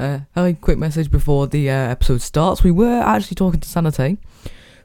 [0.00, 2.64] Uh, a quick message before the uh, episode starts.
[2.64, 4.16] We were actually talking to Sanite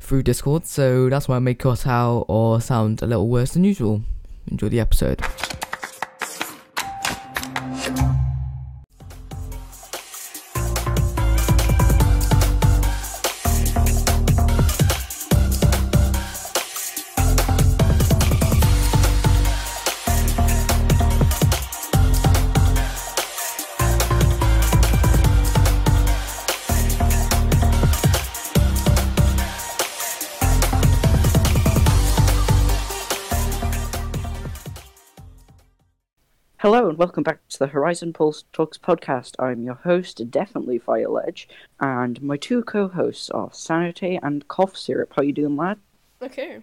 [0.02, 3.64] through Discord, so that's why I may cut out or sound a little worse than
[3.64, 4.02] usual.
[4.52, 5.22] Enjoy the episode.
[37.16, 39.36] Welcome back to the Horizon Pulse Talks podcast.
[39.40, 41.46] I'm your host, definitely Fireledge,
[41.80, 45.14] and my two co-hosts are Sanity and Cough Syrup.
[45.16, 45.78] How you doing, lad?
[46.22, 46.60] Okay.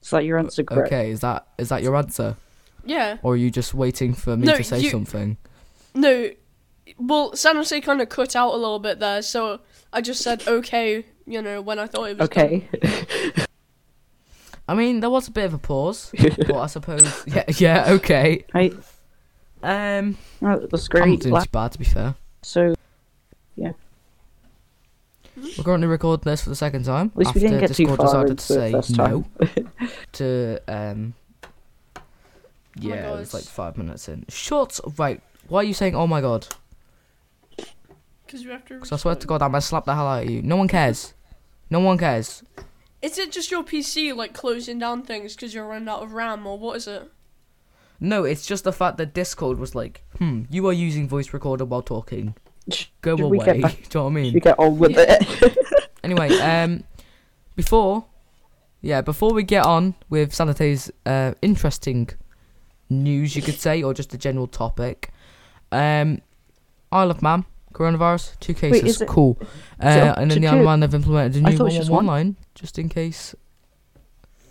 [0.00, 0.92] Is that your answer, correct?
[0.92, 2.36] Okay, is that is that your answer,
[2.84, 3.16] Yeah.
[3.24, 5.38] or are you just waiting for me No, to say you- something?
[5.92, 6.30] No.
[6.98, 9.58] Well, Sanity kind of cut out a little bit there, so
[9.92, 11.04] I just said okay.
[11.26, 12.44] You know when I thought it was done.
[12.44, 12.68] Okay.
[14.68, 18.44] I mean, there was a bit of a pause, but I suppose yeah, yeah, okay.
[18.54, 18.74] Right.
[19.62, 21.44] Um, Oh, that's I'm not doing lad.
[21.44, 22.14] too bad to be fair.
[22.42, 22.74] So
[23.56, 23.72] yeah.
[25.36, 27.10] We're currently recording this for the second time.
[27.14, 29.24] At least after we didn't get too Discord far decided to into say first no
[30.12, 31.14] to um.
[32.76, 33.18] Yeah, it God.
[33.18, 34.24] was like five minutes in.
[34.28, 35.20] Shut right.
[35.48, 36.46] Why are you saying "Oh my god"?
[38.26, 38.74] Because you have to.
[38.74, 40.40] Because I swear to God, I'm gonna slap the hell out of you.
[40.42, 41.12] No one cares.
[41.70, 42.42] No one cares.
[43.02, 46.46] Is it just your PC like closing down things because you're running out of RAM,
[46.46, 47.10] or what is it?
[48.00, 51.64] No, it's just the fact that Discord was like, hmm, you are using voice recorder
[51.64, 52.34] while talking.
[53.00, 53.38] Go Should away.
[53.38, 54.34] we get back- Do you know what I mean?
[54.34, 55.58] we get on with it.
[56.04, 56.82] Anyway, um,
[57.54, 58.04] before,
[58.80, 62.08] yeah, before we get on with Sanité's uh, interesting
[62.90, 65.10] news, you could say, or just a general topic,
[65.70, 66.20] um,
[66.90, 69.36] Isle of Man, coronavirus, two cases, is it- cool.
[69.82, 71.74] Uh, it and then the other Isle they've implemented a I new thought it was
[71.76, 72.06] just 111 one.
[72.06, 73.34] line, just in case.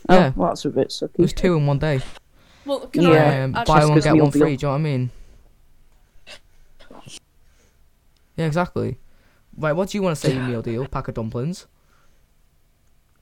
[0.09, 0.31] oh, Yeah.
[0.35, 1.11] well, that's a bit sucky.
[1.15, 2.01] It was two in one day.
[2.65, 3.43] Well, can Yeah.
[3.45, 3.73] um, I buy actually?
[3.73, 4.41] one Just 'cause get meal one deal.
[4.41, 4.55] free.
[4.57, 5.09] Do you know what I mean?
[8.37, 8.97] Yeah, exactly.
[9.57, 10.87] Right, what do you want to say, you meal deal?
[10.87, 11.67] Pack of dumplings.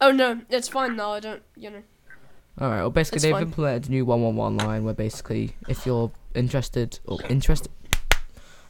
[0.02, 1.12] Oh no, it's fine now.
[1.14, 1.44] I don't.
[1.58, 1.84] You know.
[2.62, 2.80] All right.
[2.82, 3.44] Well, basically, It's they've fine.
[3.44, 7.70] implemented a new one one one line where basically, if you're interested or interested,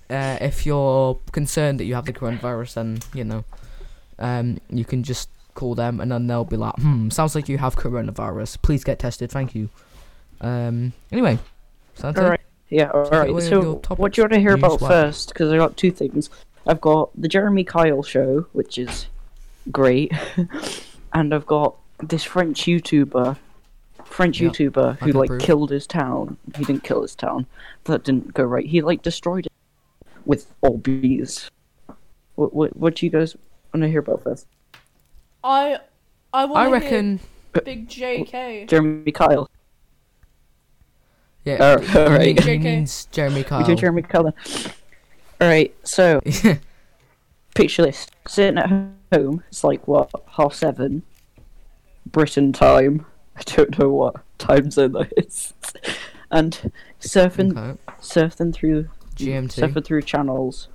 [0.09, 3.43] uh, if you're concerned that you have the coronavirus, then you know,
[4.17, 7.57] um, you can just call them and then they'll be like, hmm, sounds like you
[7.57, 8.61] have coronavirus.
[8.61, 9.31] Please get tested.
[9.31, 9.69] Thank you.
[10.41, 10.93] Um.
[11.11, 11.37] Anyway.
[12.03, 12.39] All right.
[12.69, 13.43] Yeah, Take it alright.
[13.43, 14.87] So, what do you want to hear about what?
[14.87, 15.29] first?
[15.29, 16.29] Because I got two things.
[16.67, 19.07] I've got the Jeremy Kyle show, which is
[19.71, 20.13] great,
[21.13, 23.37] and I've got this French YouTuber,
[24.05, 25.41] French YouTuber who like approve.
[25.41, 26.37] killed his town.
[26.55, 27.47] He didn't kill his town.
[27.85, 28.65] That didn't go right.
[28.65, 29.48] He like destroyed it
[30.25, 31.49] with all bees.
[32.35, 33.35] What what what do you guys
[33.73, 34.47] want to hear about first?
[35.43, 35.79] I.
[36.33, 36.67] I want.
[36.67, 37.19] I reckon.
[37.65, 38.67] Big JK.
[38.67, 39.49] Jeremy Kyle.
[41.45, 41.57] Yeah.
[41.59, 42.19] Oh, he alright.
[42.19, 42.63] mean- JK.
[42.63, 43.59] means Jeremy Kyle.
[43.59, 44.23] We do Jeremy Kyle.
[44.23, 44.33] then.
[45.41, 46.21] Alright, so
[47.55, 48.69] picture this: sitting at
[49.13, 49.43] home.
[49.47, 51.03] It's like what half seven,
[52.05, 53.05] Britain time.
[53.35, 55.53] I don't know what time zone that is.
[56.31, 57.79] And surfing, okay.
[57.99, 58.87] surfing through,
[59.25, 59.53] GMT.
[59.59, 60.67] surfing through channels,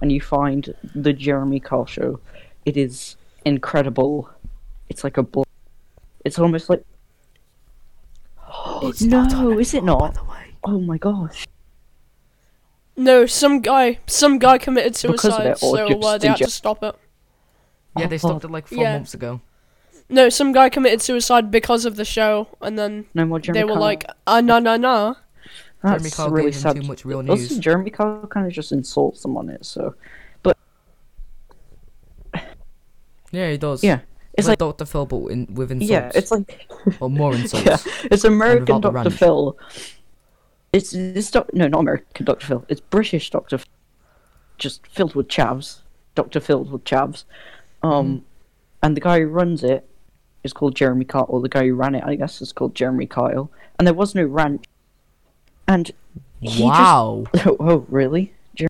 [0.00, 2.20] and you find the Jeremy Kyle show.
[2.64, 4.28] It is incredible.
[4.88, 5.22] It's like a.
[5.22, 5.42] Bl-
[6.24, 6.84] it's almost like.
[8.82, 10.00] It's not on no, is it not?
[10.14, 10.54] By the way.
[10.64, 11.46] Oh my gosh!
[12.96, 13.98] No, some guy.
[14.06, 16.50] Some guy committed Because of suicide, it, or so just uh, they in had to
[16.50, 16.94] stop it.
[17.98, 18.94] Yeah, they stopped it like four Yeah.
[18.94, 19.40] months ago.
[20.08, 23.64] No, some guy committed suicide because of the show, and then No more Jeremy they
[23.64, 23.80] were Kyle.
[23.80, 25.16] like, ah, no, no, no.
[25.82, 26.76] Jeremy That's Kyle really gave him sad.
[26.76, 27.58] too much real Also, news.
[27.58, 29.94] Jeremy Kyle kind of just insults them on it, so
[30.42, 30.56] but
[33.30, 33.82] Yeah, he does.
[33.82, 34.00] yeah,
[34.34, 34.84] it's like, like Dr.
[34.84, 35.90] Phil, but in, with insults.
[35.90, 36.66] yeah, it's like
[37.00, 37.66] or more insults.
[37.66, 37.78] yeah,
[38.10, 39.14] it's American ranch.
[39.14, 39.56] Phil.
[40.72, 42.64] It's it's doc- no, not American Doctor Phil.
[42.68, 43.66] It's British Doctor, Phil,
[44.58, 45.80] just filled with chavs.
[46.14, 47.24] Doctor filled with chavs.
[47.82, 48.22] Um, Mm.
[48.82, 49.88] and the guy who runs it
[50.44, 53.06] is called Jeremy Kyle, or the guy who ran it, I guess, is called Jeremy
[53.06, 53.50] Kyle.
[53.78, 54.64] And there was no ranch.
[55.68, 55.90] And
[56.40, 57.24] he just Wow.
[57.46, 58.32] Oh, oh, really?
[58.54, 58.68] Jer-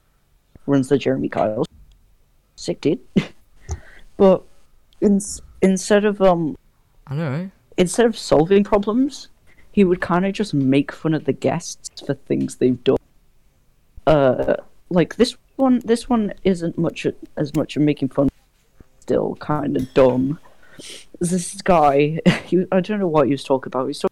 [0.66, 1.64] runs the Jeremy Kyle.
[2.56, 3.00] Sick dude.
[4.16, 4.42] but
[5.00, 5.20] in,
[5.62, 6.56] instead of um
[7.06, 9.28] I know, instead of solving problems,
[9.72, 12.98] he would kind of just make fun of the guests for things they've done.
[14.06, 14.56] Uh,
[14.90, 15.80] like this one.
[15.84, 17.06] This one isn't much
[17.36, 18.28] as much of making fun.
[19.00, 20.38] Still kind of dumb.
[21.18, 23.84] This guy, he, I don't know what he was talking about.
[23.84, 24.11] He was talking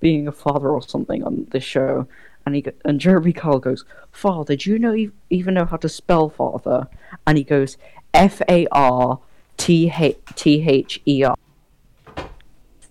[0.00, 2.06] being a father or something on this show,
[2.46, 4.96] and he and Jeremy Kyle goes, "Father, do you know
[5.30, 6.88] even know how to spell father?"
[7.26, 7.76] And he goes,
[8.14, 9.20] "F A R
[9.56, 11.36] T H T H E R."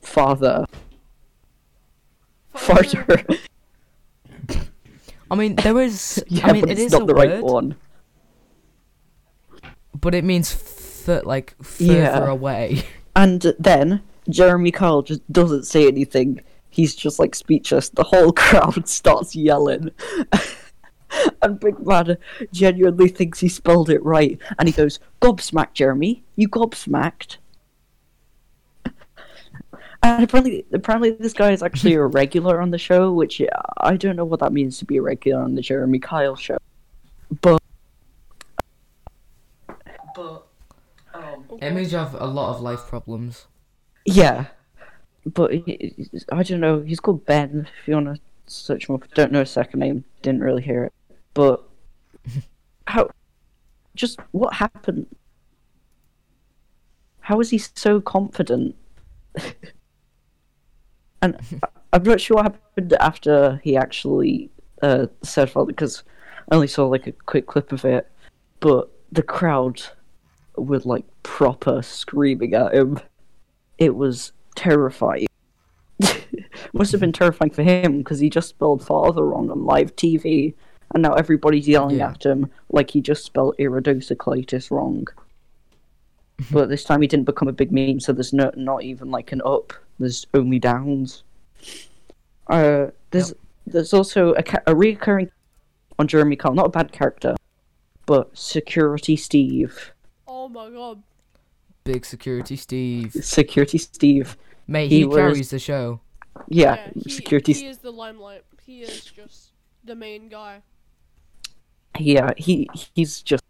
[0.01, 0.65] Father.
[2.55, 3.39] Farter.
[5.29, 6.23] I mean, there is.
[6.29, 7.75] yeah, I mean, but it it's not the word, right one.
[9.99, 12.25] but it means f- like further Yeah.
[12.27, 12.83] away.
[13.15, 16.39] And then Jeremy Kyle just doesn't say anything.
[16.69, 17.89] He's just like speechless.
[17.89, 19.91] The whole crowd starts yelling.
[21.41, 22.17] and Big Man
[22.51, 24.39] genuinely thinks he spelled it right.
[24.59, 26.23] And he goes, Gobsmacked, Jeremy.
[26.35, 27.37] You gobsmacked.
[30.03, 33.41] And apparently, apparently, this guy is actually a regular on the show, which
[33.81, 36.59] I don't know what that means to be a regular on the Jeremy Kyle show.
[37.41, 37.59] But,
[40.15, 40.45] but,
[41.15, 43.47] um, It means you have a lot of life problems.
[44.05, 44.45] yeah,
[45.33, 46.81] but he, I don't know.
[46.81, 47.67] He's called Ben.
[47.81, 50.03] If you want to search him up, don't know his second name.
[50.21, 50.93] Didn't really hear it.
[51.33, 51.63] But
[52.87, 53.09] how?
[53.95, 55.07] Just what happened?
[57.19, 58.75] How is he so confident?
[61.21, 61.37] and
[61.93, 64.49] I'm not sure what happened after he actually
[64.81, 66.03] uh, said that because
[66.49, 68.09] I only saw like a quick clip of it.
[68.59, 69.81] But the crowd
[70.55, 72.99] were like proper screaming at him
[73.77, 75.27] it was terrifying.
[76.73, 80.53] Must have been terrifying for him because he just spelled father wrong on live TV,
[80.93, 82.09] and now everybody's yelling Yeah.
[82.11, 85.07] at him like he just spelled iridocyclitis wrong.
[86.51, 89.31] but this time he didn't become a big meme, so there's no not even like
[89.31, 89.71] an up.
[89.99, 91.23] There's only downs.
[92.47, 93.33] Uh, there's
[93.65, 95.31] there's also a ca- a recurring
[95.99, 97.35] on Jeremy Kyle, not a bad character,
[98.05, 99.93] but Security Steve.
[100.27, 101.01] Oh my god.
[101.87, 103.13] Big security Steve.
[103.21, 104.37] Security Steve.
[104.67, 106.01] Mate, He he, was- carries the show.
[106.49, 108.43] Yeah, he, Security he is the limelight.
[108.65, 109.51] He is just
[109.83, 110.61] the main guy.
[111.99, 113.41] yeah he he's just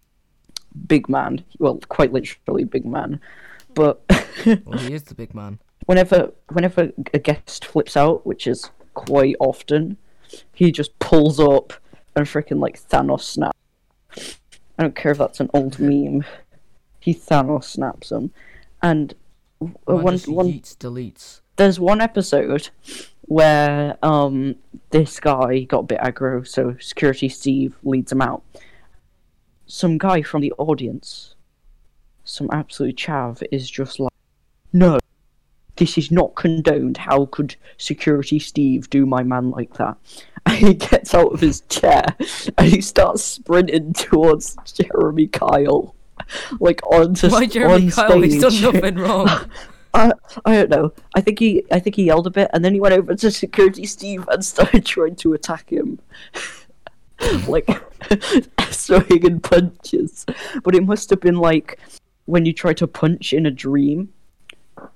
[0.87, 3.19] big man well quite literally big man
[3.73, 4.01] but
[4.65, 5.57] Well, he is the big man.
[5.87, 9.97] whenever whenever a guest flips out which is quite often
[10.53, 11.73] he just pulls up
[12.15, 13.55] and freaking like thanos snap
[14.77, 16.23] i don't care if that's an old meme
[17.07, 18.31] he thanos snaps him
[18.81, 19.13] and
[19.61, 21.39] Man one, one yeets, deletes.
[21.55, 22.69] there's one episode
[23.21, 24.55] where um
[24.89, 28.43] this guy got a bit aggro, so security Steve leads him out.
[29.65, 31.35] Some guy from the audience,
[32.25, 34.13] some absolute chav, is just like,
[34.73, 34.99] "No,
[35.77, 36.97] this is not condoned.
[36.97, 39.95] How could security Steve do my man like that?"
[40.45, 42.05] And he gets out of his chair
[42.57, 45.93] and he starts sprinting towards Jeremy Kyle,
[46.59, 48.21] like onto Why Jeremy on Kyle?
[48.21, 48.73] He's done stage.
[48.73, 49.29] nothing wrong.
[49.93, 50.11] I
[50.45, 50.93] I don't know.
[51.15, 53.31] I think he I think he yelled a bit, and then he went over to
[53.31, 55.99] security Steve and started trying to attack him,
[57.47, 57.67] like
[58.59, 60.25] throwing in punches.
[60.63, 61.79] But it must have been like
[62.25, 64.13] when you try to punch in a dream,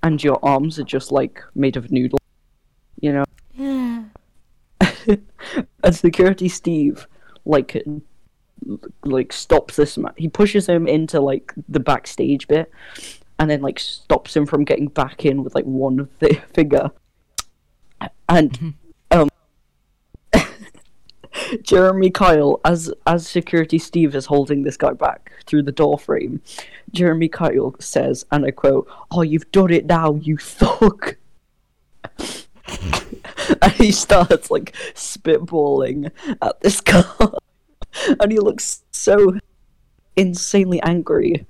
[0.03, 2.19] and your arms are just like made of noodle,
[2.99, 3.25] you know.
[3.55, 4.03] yeah.
[5.83, 7.07] and security Steve
[7.45, 7.81] like
[9.03, 10.13] like stops this man.
[10.17, 12.71] He pushes him into like the backstage bit,
[13.39, 16.91] and then like stops him from getting back in with like one th- finger.
[18.29, 18.75] And
[19.11, 19.29] um,
[21.61, 26.41] Jeremy Kyle, as as security Steve is holding this guy back through the door frame,
[26.91, 31.15] Jeremy Kyle says, and I quote, "Oh, you've done it now, you thug."
[33.61, 37.03] and he starts like spitballing at this guy,
[38.19, 39.37] and he looks so
[40.15, 41.45] insanely angry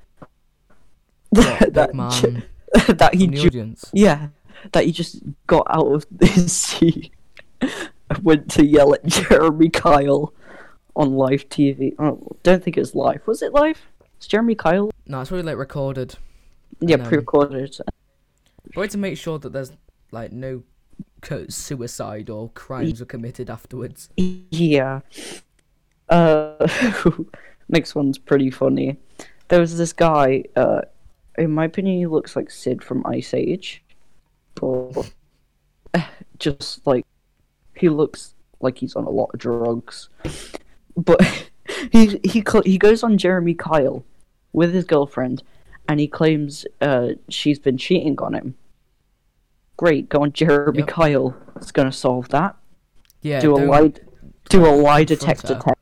[1.31, 2.43] that big man
[2.87, 4.27] that he ju- yeah
[4.73, 7.11] that he just got out of his seat
[7.61, 10.33] and went to yell at Jeremy Kyle
[10.95, 11.95] on live TV.
[11.97, 13.25] Oh, don't think it's live.
[13.25, 13.81] Was it live?
[14.17, 14.91] It's Jeremy Kyle.
[15.07, 16.15] No, it's probably like recorded.
[16.79, 17.05] Yeah, know.
[17.05, 17.77] pre-recorded.
[18.75, 19.71] But to make sure that there's
[20.11, 20.63] like no
[21.49, 24.09] suicide or crimes were committed afterwards.
[24.17, 25.01] Yeah.
[26.11, 26.67] Uh,
[27.69, 28.97] next one's pretty funny.
[29.47, 30.43] There was this guy.
[30.55, 30.81] Uh,
[31.37, 33.83] in my opinion, he looks like Sid from Ice Age,
[34.55, 35.11] but
[36.39, 37.05] just like
[37.75, 40.09] he looks like he's on a lot of drugs.
[40.95, 41.21] But
[41.91, 44.03] he he cl- he goes on Jeremy Kyle
[44.53, 45.41] with his girlfriend,
[45.87, 48.55] and he claims uh, she's been cheating on him.
[49.77, 50.87] Great, go on Jeremy Yep.
[50.87, 51.35] Kyle.
[51.55, 52.55] It's gonna solve that
[53.21, 53.39] Yeah.
[53.39, 53.93] do a lie
[54.49, 55.77] do a lie detector test.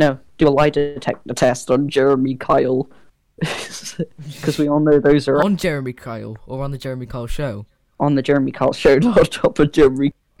[0.00, 2.88] No, do a lie detector test on Jeremy Kyle,
[3.38, 7.66] because we all know those are on Jeremy Kyle or on the Jeremy Kyle show.
[8.00, 10.14] on the Jeremy Kyle show, not on top of Jeremy.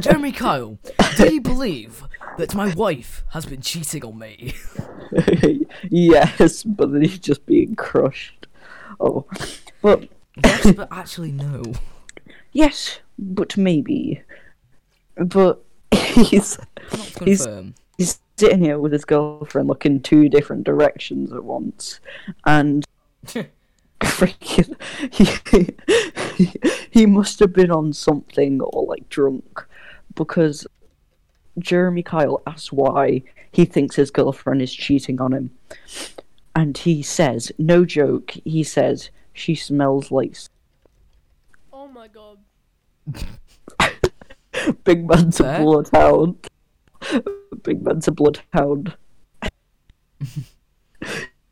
[0.00, 0.78] Jeremy Kyle,
[1.18, 2.04] do you believe
[2.38, 4.54] that my wife has been cheating on me?
[5.90, 8.46] yes, but then he's just being crushed.
[8.98, 9.26] Oh,
[9.82, 10.08] but
[10.42, 11.62] yes, but actually no.
[12.52, 14.22] yes, but maybe.
[15.18, 15.62] But
[15.92, 16.58] he's
[17.22, 17.74] He's- confirm.
[17.98, 22.00] He's sitting here with his girlfriend looking two different directions at once,
[22.46, 22.84] and
[24.00, 24.74] freaking
[25.12, 25.74] he,
[26.36, 26.52] he,
[26.90, 29.64] he must have been on something or like drunk
[30.14, 30.66] because
[31.58, 35.50] Jeremy Kyle asks why he thinks his girlfriend is cheating on him,
[36.54, 40.36] and he says, no joke, he says she smells like
[41.72, 42.38] Oh my god.
[44.84, 45.62] Big Man's a Fair.
[47.56, 48.96] Big Man's a bloodhound.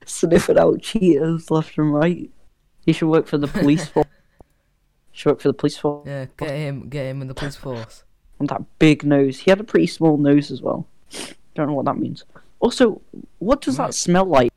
[0.07, 2.30] Sniffing out cheaters left and right.
[2.87, 4.07] He should work for the police force.
[5.12, 6.07] Should work for the police force.
[6.07, 8.04] Yeah, get him, get him in the police force.
[8.38, 9.40] And that big nose.
[9.40, 10.87] He had a pretty small nose as well.
[11.54, 12.25] Don't know what that means.
[12.61, 13.00] Also,
[13.38, 13.88] what does Right.
[13.88, 14.52] that smell like?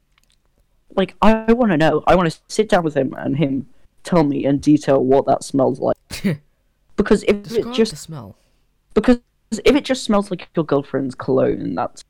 [0.96, 2.04] Like, I want to know.
[2.08, 3.68] I want to sit down with him and him
[4.04, 5.98] tell me in detail what that smells like.
[6.96, 8.36] because if it just smell.
[8.94, 9.20] Because
[9.66, 12.04] if it just smells like your girlfriend's cologne, that's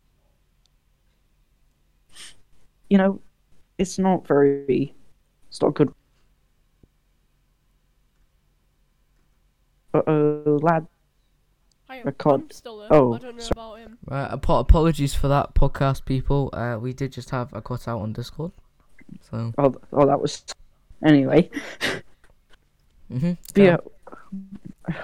[2.89, 3.19] you know,
[3.77, 4.93] it's not very,
[5.49, 5.91] it's not good.
[9.93, 10.87] Uh oh, lad.
[11.89, 12.87] I am, I can't- I'm still there.
[12.91, 13.97] oh, I don't know so- about him.
[14.05, 16.49] Right, apo- apologies for that, podcast people.
[16.53, 18.51] Uh, we did just have a cut out on Discord.
[19.29, 20.43] So, Oh, oh, that was.
[21.05, 21.49] Anyway,
[23.11, 23.33] mm-hmm.
[23.53, 23.77] but yeah.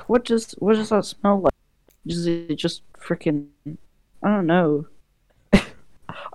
[0.08, 1.54] What does what does that smell like?
[2.06, 3.48] Does it just freaking?
[4.24, 4.88] I don't know.
[5.54, 5.64] I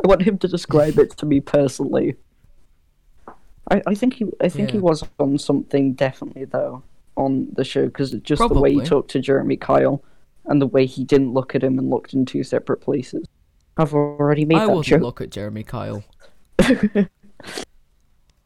[0.04, 2.16] want him to describe it to me personally.
[3.70, 6.82] I, I think he I think he was on something definitely though
[7.16, 10.02] on the show because just the way he talked to Jeremy Kyle
[10.44, 13.26] and the way he didn't look at him and looked in two separate places.
[13.76, 15.02] I've already made I that joke.
[15.02, 16.04] look at Jeremy Kyle.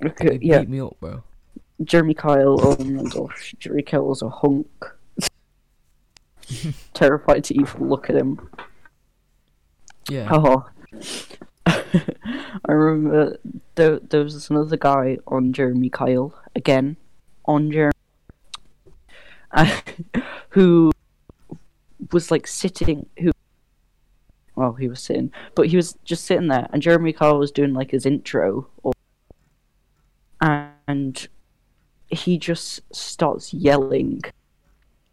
[0.04, 1.22] Okay, He yeah, beat me up, bro.
[1.82, 2.58] Jeremy Kyle.
[2.60, 4.68] Oh my gosh, Jeremy Kyle's a hunk.
[6.94, 8.48] Terrified to even look at him.
[10.08, 10.28] Yeah.
[10.32, 10.64] Oh,
[12.64, 13.38] I remember
[13.74, 16.96] there, there was another guy on Jeremy Kyle again,
[17.44, 17.92] on Jeremy,
[20.50, 20.90] who
[22.12, 23.06] was like sitting.
[23.20, 23.32] Who,
[24.56, 27.74] well, he was sitting, but he was just sitting there, and Jeremy Kyle was doing
[27.74, 28.92] like his intro, or,
[30.40, 31.28] and
[32.08, 34.22] he just starts yelling,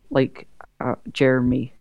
[0.09, 0.47] like
[0.79, 1.73] at Jeremy.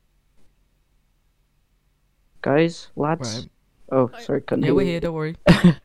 [2.43, 3.39] Guys, lads.
[3.39, 3.49] Right.
[3.93, 5.01] Oh, oh, sorry, couldn't Yeah, hear we're here.
[5.01, 5.37] Don't worry.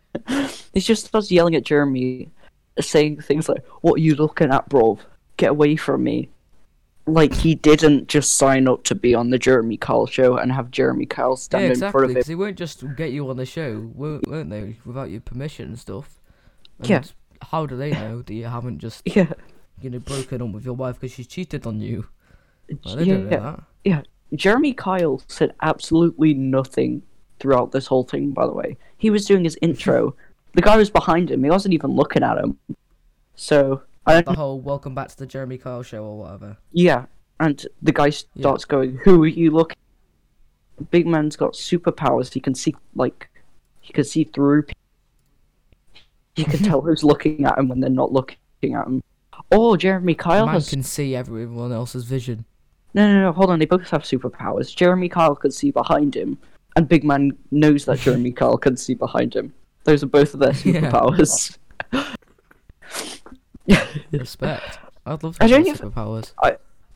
[0.74, 2.30] He just starts yelling at Jeremy,
[2.80, 5.00] saying things like, "What are you looking at, bro?
[5.38, 6.30] Get away from me!"
[7.08, 10.70] Like he didn't just sign up to be on the Jeremy Kyle show and have
[10.72, 11.92] Jeremy Kyle Yeah, stand in exactly.
[11.92, 12.13] front of him.
[12.16, 14.78] Because they won't just get you on the show, weren't, weren't they?
[14.86, 16.20] Without your permission and stuff.
[16.80, 17.04] And Yeah.
[17.42, 19.34] How do they know that you haven't just, Yeah,
[19.82, 22.08] you know, broken up with your wife because she cheated on you?
[22.86, 23.64] Well, they don't know yeah, that.
[23.84, 24.02] yeah.
[24.36, 27.02] Jeremy Kyle said absolutely nothing
[27.40, 28.32] throughout this whole thing.
[28.32, 30.16] By the way, he was doing his intro.
[30.54, 31.44] the guy was behind him.
[31.44, 32.58] He wasn't even looking at him.
[33.36, 36.58] So I don't The whole "Welcome back to the Jeremy Kyle show" or whatever.
[36.72, 37.06] Yeah,
[37.40, 39.78] and the guy starts going, "Who are you looking?"
[40.92, 42.34] Big man's got superpowers.
[42.34, 43.30] He can see like
[43.82, 44.64] he can see through.
[44.64, 44.74] pe-
[46.36, 49.02] He can tell who's looking at him when they're not looking at him.
[49.52, 52.46] Oh, Jeremy Kyle Man has can see everyone else's vision.
[52.93, 53.31] No, no, no.
[53.31, 54.75] Hold on, they both have superpowers.
[54.75, 56.38] Jeremy Kyle can see behind him,
[56.75, 59.53] and Big Man knows that Jeremy Kyle can see behind him.
[59.84, 60.81] Those are both of their Yeah.
[60.91, 61.58] superpowers.
[64.12, 64.79] Respect.
[65.05, 66.34] I'd love to I have don't even- superpowers.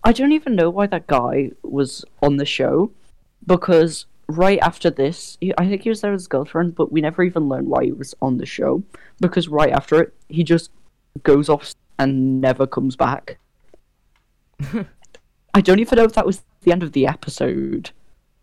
[0.06, 2.92] I don't even know why that guy was on the show,
[3.46, 7.00] because right after this, he, I think he was there with his girlfriend, but we
[7.00, 8.84] never even learned why he was on the show.
[9.22, 10.72] Because right after it, he just
[11.24, 13.38] goes off and never comes back.
[15.54, 17.92] I don't even know if that was the end of the episode.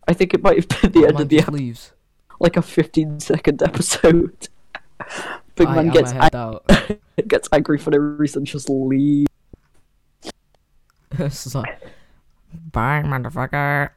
[0.06, 1.92] I think it might have been the oh, end of the just ep- leaves.
[2.38, 4.48] like a fifteen second episode.
[5.56, 6.70] Big I man am gets head out.
[7.28, 9.26] gets angry for no reason, just leave.
[11.18, 11.80] it's like,
[12.72, 13.90] bye, motherfucker.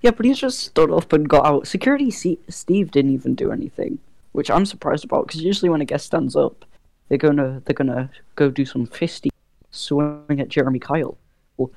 [0.00, 1.66] yeah, but he's just stood up and got out.
[1.66, 3.98] Security C- Steve didn't even do anything,
[4.32, 6.64] which I'm surprised about because usually when a guest stands up,
[7.08, 9.31] they're gonna they're gonna go do some fisty
[9.72, 11.18] swing at Jeremy Kyle.
[11.58, 11.70] To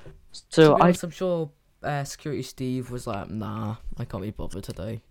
[0.50, 1.50] So I, I'm sure
[1.82, 5.02] uh, Security Steve was like, nah, I can't be bothered today.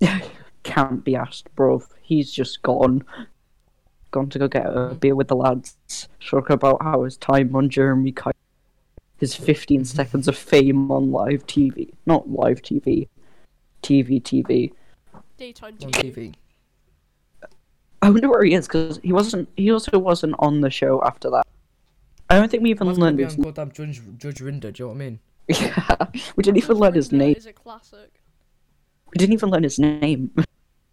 [0.62, 1.82] can't be asked, bro.
[2.02, 3.04] He's just gone,
[4.10, 5.76] gone to go get a beer with the lads,
[6.20, 8.32] talk about how his time on Jeremy Kyle.
[9.18, 13.08] his 15 seconds of fame on live TV, not live TV,
[13.82, 14.72] TV TV.
[15.36, 16.14] Daytime TV.
[16.14, 16.34] TV.
[18.02, 19.48] I wonder where he is because he wasn't.
[19.56, 21.46] He also wasn't on the show after that.
[22.34, 23.36] I don't think we even What's gonna learned be his.
[23.36, 25.18] on goddamn Judge, Judge Rinder, do you know what I mean?
[25.48, 27.36] Yeah, we didn't even learn his name.
[27.36, 28.20] Is a classic.
[29.12, 30.32] We didn't even learn his name.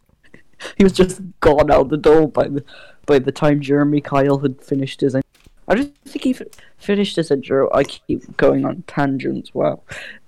[0.78, 2.64] he was just gone out the door by the
[3.06, 5.16] by the time Jeremy Kyle had finished his.
[5.16, 5.24] In-
[5.68, 6.46] I don't think he fi-
[6.78, 7.70] finished his intro.
[7.74, 9.54] I keep going on tangents.
[9.54, 9.82] Wow.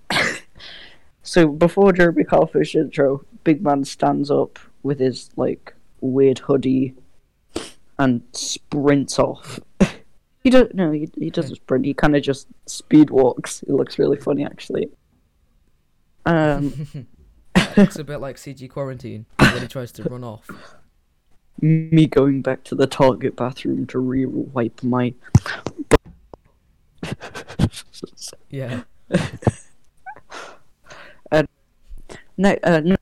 [1.23, 6.39] so before Jeremy Kyle finished his intro, Big Man stands up with his like weird
[6.39, 6.95] hoodie
[7.99, 9.59] and sprints off.
[10.43, 11.85] He don't no, he, he doesn't sprint.
[11.85, 13.63] He kind of just speed walks.
[13.63, 14.89] It looks really funny actually.
[16.25, 16.73] Um.
[17.77, 20.47] Looks a bit like CG Quarantine when he tries to run off.
[21.61, 25.13] me going back to the Target bathroom to re-wipe my.
[28.49, 28.83] Yeah.
[31.31, 31.47] and
[32.37, 32.95] no, uh, no,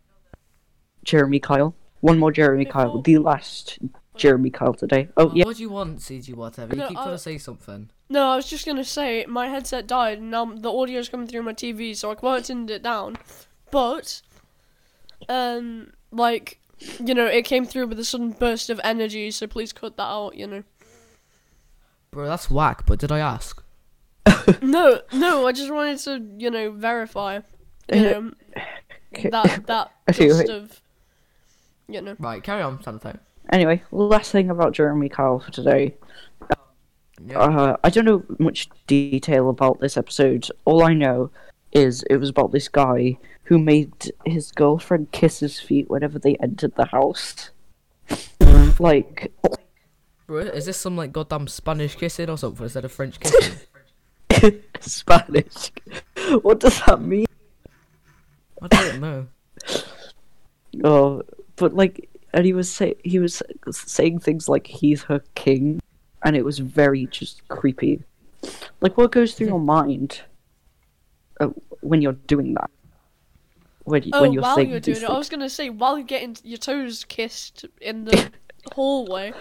[1.03, 1.75] Jeremy Kyle.
[2.00, 3.01] One more Jeremy Kyle.
[3.01, 3.79] The last
[4.22, 5.10] Jeremy Kyle today.
[5.18, 6.75] Oh yeah, What do you want, CG whatever?
[6.75, 7.90] You No, keep I- trying to say something.
[8.10, 11.42] No, I was just gonna say my headset died, and now the audio's coming through
[11.44, 13.18] my TV, so I quietened it down.
[13.72, 14.22] But,
[15.30, 16.60] um, like,
[17.04, 20.04] you know, it came through with a sudden burst of energy, so please cut that
[20.04, 20.36] out.
[20.36, 20.63] You know.
[22.12, 23.63] Bro, that's whack, but did I ask?
[24.62, 27.40] no, no, I just wanted to, you know, verify,
[27.92, 28.32] you know,
[29.32, 30.82] that that Okay, gust of,
[31.88, 32.16] you know.
[32.20, 33.18] Right, carry on, Sanito.
[33.50, 35.95] Anyway, last thing about Jeremy Kyle for today.
[37.25, 37.39] Yeah.
[37.39, 40.50] Uh, I don't know much detail about this episode.
[40.65, 41.29] All I know
[41.71, 46.36] is it was about this guy who made his girlfriend kiss his feet whenever they
[46.38, 47.51] entered the house.
[48.79, 49.31] like,
[50.27, 53.57] Bro, is this some like goddamn Spanish kissing or something instead of French kissing?
[54.79, 55.71] Spanish.
[56.41, 57.25] What does that mean?
[58.62, 59.27] I don't know.
[60.86, 61.21] Oh,
[61.57, 65.81] but like, and he was say he was saying things like he's her king,
[66.24, 68.03] and it was very just creepy.
[68.81, 70.22] Like, what goes through your mind
[71.39, 71.50] uh,
[71.81, 72.70] when you're doing that?
[73.83, 75.70] When, Oh, when you're saying while saying you're these doing it, I was gonna say
[75.70, 78.31] while you're getting your toes kissed in the
[78.74, 79.33] hallway,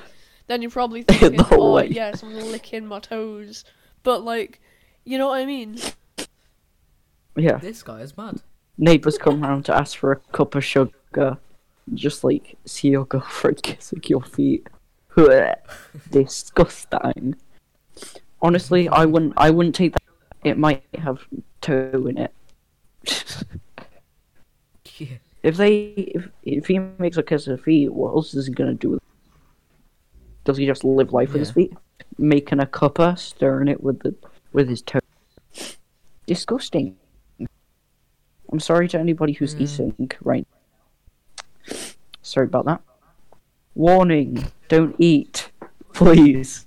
[0.47, 3.65] then you're probably the thinking, "Oh hallway." yes, I'm licking my toes,"
[4.03, 4.61] but like,
[5.05, 5.79] you know what I mean?
[7.37, 8.41] yeah, This guy is mad.
[8.77, 11.39] neighbors come round to ask for a cup of sugar,
[11.95, 14.67] just like see your girlfriend kissing your feet.
[16.11, 17.35] Disgusting.
[18.43, 19.35] Honestly, I wouldn't.
[19.37, 20.03] I wouldn't take that.
[20.45, 21.21] It might have
[21.61, 22.35] toe in it.
[24.99, 25.09] Yeah.
[25.43, 28.75] If they, if, if he makes a kiss of feet, what else is he gonna
[28.75, 28.91] do?
[28.91, 29.03] with
[30.45, 31.73] Does he just live life with his feet,
[32.19, 34.15] making a cuppa, stirring it with the
[34.53, 34.99] with his toe?
[36.27, 36.97] Disgusting.
[38.53, 39.61] I'm sorry to anybody who's Mm.
[39.63, 40.47] eating right.
[42.31, 42.81] Sorry about that.
[43.75, 45.51] Warning: Don't eat,
[45.93, 46.65] please.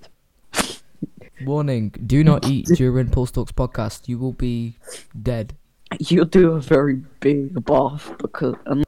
[1.42, 4.06] Warning: Do not eat during Pulse Talks podcast.
[4.06, 4.76] You will be
[5.22, 5.54] dead.
[5.98, 8.86] You'll do a very big bath because um, unless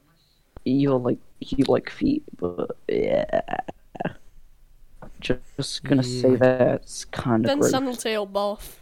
[0.65, 3.41] you're like you like feet, but yeah.
[5.19, 6.37] Just gonna say Yeah.
[6.37, 7.71] that's kind of Then gross.
[7.73, 8.79] Sandaltail bath.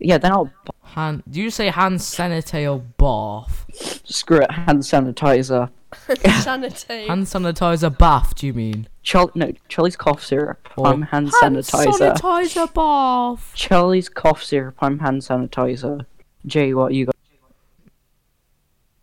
[0.00, 0.50] Yeah, then I'll
[0.82, 1.22] Hand.
[1.30, 3.66] Do you say hand sanitizer bath?
[4.04, 4.50] screw it.
[4.50, 5.70] Hand sanitizer.
[6.42, 7.06] Sanitate.
[7.06, 8.34] Hand sanitizer bath?
[8.34, 8.88] Do you mean?
[9.02, 10.68] Char- no, Charlie's cough syrup.
[10.76, 12.14] Or- I'm hand sanitizer.
[12.16, 13.52] sanitizer bath.
[13.54, 14.76] Charlie's cough syrup.
[14.80, 16.06] I'm hand sanitizer.
[16.46, 17.16] Jay, what you got?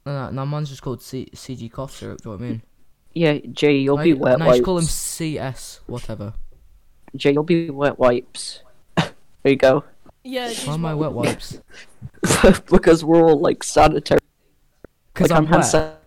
[0.05, 2.21] No, no, no, mine's just called C- CG cough syrup.
[2.21, 2.61] Do you know what I mean?
[3.13, 4.65] Yeah, Jay, you'll be wet no, you should wipes.
[4.65, 6.33] call him CS whatever.
[7.15, 8.61] Jay, you'll be wet wipes.
[8.95, 9.11] there
[9.43, 9.83] you go.
[10.23, 11.59] yeah, Why am I wet wipes?
[12.69, 14.19] because we're all like sanitary.
[15.13, 15.98] Because like, I'm hand wet.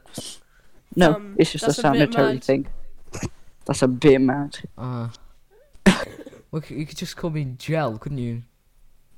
[0.94, 2.44] San- No, Um, it's just a that's a sanitary mad.
[2.44, 2.66] thing.
[3.66, 4.58] That's a bit mad.
[4.76, 5.08] Uh,
[6.50, 8.42] well, you could just call me gel, couldn't you?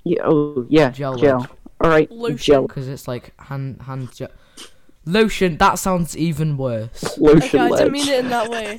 [0.05, 0.21] Yeah.
[0.25, 0.91] Oh, yeah.
[0.91, 1.17] Gel.
[1.17, 1.47] Gel.
[1.81, 2.11] All right.
[2.11, 2.37] Lotion.
[2.39, 2.67] Gel.
[2.67, 4.29] Because it's like hand hand gel.
[5.07, 5.57] Lotion.
[5.59, 7.17] That sounds even worse.
[7.19, 7.61] Lotion.
[7.61, 8.79] Okay, I didn't mean it in that way.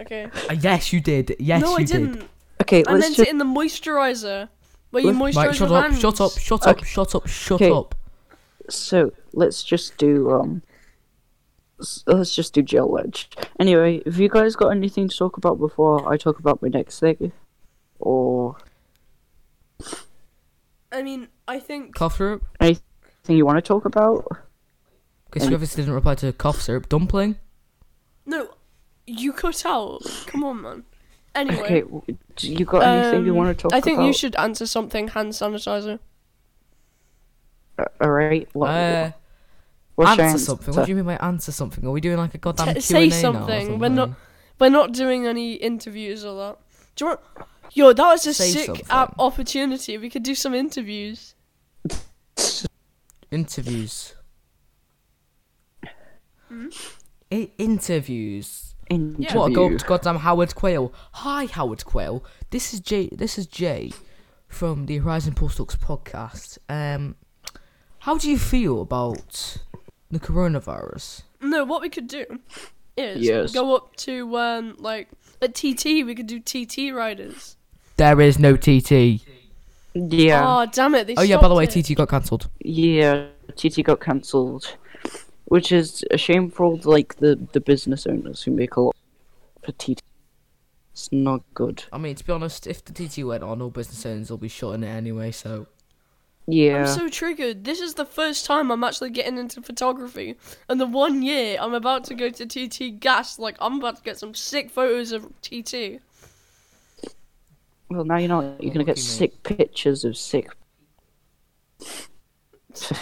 [0.00, 0.28] Okay.
[0.48, 1.36] Uh, yes, you did.
[1.38, 2.12] Yes, no, you I didn't.
[2.12, 2.28] did.
[2.62, 3.28] Okay, I let's meant just.
[3.28, 4.48] it in the moisturizer.
[4.90, 5.84] Where you Let's- moisturize Mike, shut your up!
[5.84, 6.00] hands.
[6.00, 6.32] Shut up!
[6.38, 6.76] Shut up!
[6.78, 6.86] Okay.
[6.86, 7.26] Shut up!
[7.28, 7.70] Shut Okay.
[7.70, 7.94] up!
[8.68, 10.62] So let's just do um.
[11.82, 13.28] S- Let's just do gel Wedge.
[13.60, 17.00] Anyway, have you guys got anything to talk about before I talk about my next
[17.00, 17.32] thing?
[17.98, 18.56] Or
[20.90, 21.94] I mean, I think.
[21.94, 22.42] Cough syrup.
[22.60, 22.82] anything
[23.28, 24.26] you want to talk about?
[25.30, 26.88] Because you obviously didn't reply to cough syrup.
[26.88, 27.36] Dumpling.
[28.26, 28.50] No,
[29.06, 30.00] you cut out.
[30.26, 30.84] Come on, man.
[31.34, 31.82] Anyway.
[31.82, 33.78] Okay, do you got anything you um, want to talk about?
[33.78, 34.06] I think about?
[34.06, 35.98] you should answer something hand sanitizer.
[37.78, 38.46] Uh, all right.
[38.52, 39.12] What, Uh,
[39.94, 40.74] what's your answer something.
[40.74, 41.86] What do you mean by answer something?
[41.86, 43.78] Are we doing like a goddamn T- Q&A say now or something.
[43.78, 44.10] We're not-
[44.58, 46.58] We're not doing any interviews or that.
[46.94, 47.20] Do you want?
[47.72, 49.96] Yo, that was a Say sick app opportunity.
[49.98, 51.34] We could do some interviews.
[53.30, 54.14] Interviews.
[56.48, 56.68] Hmm?
[57.32, 58.74] I- interviews.
[58.90, 59.38] Interview.
[59.38, 60.92] What a go to goddamn Howard Quayle.
[61.12, 62.22] Hi Howard Quayle.
[62.50, 63.90] This is Jay this is Jay
[64.48, 66.58] from the Horizon Pulse Talks podcast.
[66.68, 67.16] Um
[68.00, 69.56] how do you feel about
[70.12, 71.22] the coronavirus?
[71.40, 72.24] No, what we could do
[72.96, 73.52] is Yes.
[73.52, 75.08] go up to um like
[75.40, 76.04] a TT.
[76.04, 77.56] We could do TT riders.
[77.96, 79.22] There is no TT.
[79.94, 80.42] Yeah.
[80.46, 81.06] Oh damn it!
[81.06, 81.70] They Oh yeah, by the way, it.
[81.70, 82.48] TT got cancelled.
[82.60, 84.76] Yeah, TT got cancelled,
[85.46, 88.80] which is a shame for all the, like the the business owners who make a
[88.80, 88.96] lot
[89.62, 90.00] for TT.
[90.92, 91.84] It's not good.
[91.92, 94.48] I mean, to be honest, if the TT went on, all business owners will be
[94.48, 95.30] shutting it anyway.
[95.30, 95.66] So
[96.46, 96.80] Yeah.
[96.80, 97.64] I'm so triggered.
[97.64, 100.36] This is the first time I'm actually getting into photography,
[100.68, 103.38] and the one year I'm about to go to TT Gas.
[103.38, 106.00] Like I'm about to get some sick photos of TT.
[107.88, 108.62] well, now you're not.
[108.62, 109.02] You're gonna get Lucky me.
[109.02, 110.50] sick pictures of sick.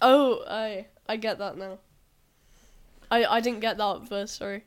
[0.02, 1.78] Oh, I I get that now.
[3.10, 4.36] I I didn't get that at first.
[4.36, 4.64] Sorry.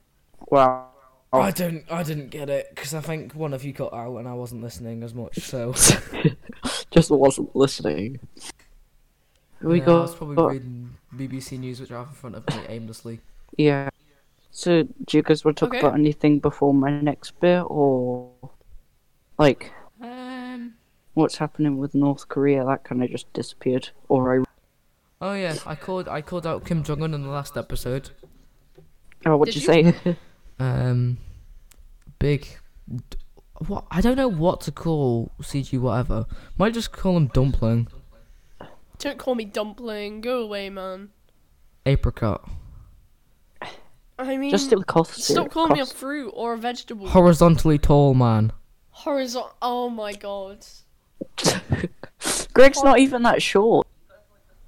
[0.49, 0.89] Wow.
[1.33, 4.27] I don't, I didn't get it because I think one of you got out and
[4.27, 5.39] I wasn't listening as much.
[5.39, 5.73] So
[6.91, 8.19] Just wasn't listening.
[9.63, 12.63] We Yeah, I was probably reading BBC News, which I have in front of me
[12.69, 13.19] aimlessly.
[13.57, 13.89] Yeah.
[14.51, 15.79] So, do you guys want to talk Okay.
[15.79, 18.31] about anything before my next bit, or
[19.39, 19.71] like
[20.01, 20.73] Um.
[21.15, 22.63] what's happening with North Korea?
[22.65, 23.89] That kind of just disappeared.
[24.09, 24.43] Or I.
[25.21, 28.09] Oh yeah, I called, I called out Kim Jong Un in the last episode.
[29.25, 30.17] Oh, what'd Did you say?
[30.59, 31.17] Um,
[32.19, 32.47] big.
[33.67, 36.25] What I don't know what to call CG whatever.
[36.57, 37.87] Might just call him dumpling,
[39.03, 40.21] Don't call me dumpling.
[40.21, 41.09] Go away, man.
[41.85, 42.49] apricot,
[44.17, 47.09] I mean, just stick with cough stop syrup, calling me a fruit or a vegetable.
[47.09, 48.53] horizontally tall man.
[48.91, 49.51] Horizontal.
[49.61, 50.65] Oh my god.
[52.53, 53.85] Greg's not even that short.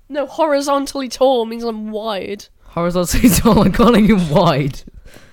[0.10, 2.48] No, horizontally tall means I'm wide.
[2.64, 3.64] Horizontally tall.
[3.64, 4.82] I'm calling him wide.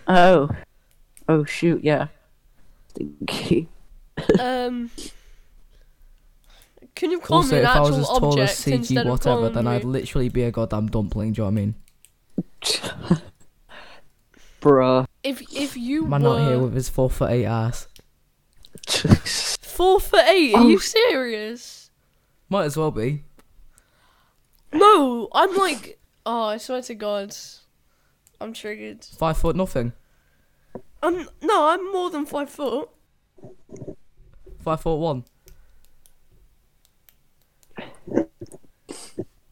[0.06, 0.48] Oh.
[1.28, 2.06] Oh shoot, yeah.
[2.90, 3.68] Stinky.
[4.38, 4.90] Um.
[6.94, 9.06] Can you call also, me an if I was actual as tall as object instead
[9.06, 9.70] CG whatever, then me?
[9.72, 11.32] I'd literally be a goddamn dumpling.
[11.32, 13.20] Do you know what I mean?
[14.60, 15.06] Bruh.
[15.22, 17.88] If if you Man were out here with his four foot eight ass.
[19.60, 20.68] four foot eight, are Oh.
[20.68, 21.90] you serious?
[22.48, 23.24] Might as well be.
[24.72, 25.98] No, I'm like.
[26.24, 27.34] Oh, I swear to God,
[28.40, 29.04] I'm triggered.
[29.04, 29.92] Five foot nothing.
[31.02, 32.88] I'm no, I'm more than five foot.
[34.60, 35.24] Five foot one.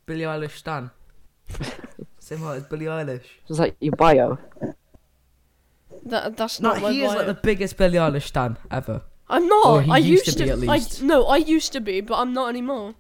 [0.06, 0.90] Billie Eilish Stan.
[2.18, 3.24] Same height as Billie Eilish.
[3.48, 4.38] Is that your bio?
[6.04, 9.02] That that's No, not my he is like the biggest Billie Eilish Stan ever.
[9.28, 9.66] I'm not.
[9.66, 11.02] Or he I used used to be, at least.
[11.02, 12.94] I, no, I used to be, but I'm not anymore.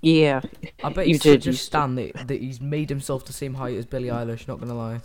[0.00, 0.42] Yeah.
[0.84, 1.66] I bet You he's did such a used to.
[1.66, 5.00] Stan that, that he's made himself the same height as Billie Eilish, not gonna lie.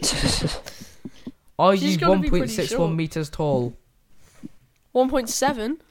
[1.58, 2.92] Are She's you gotta be pretty 1.61 short.
[2.92, 3.76] meters tall?
[4.92, 5.82] One point seven.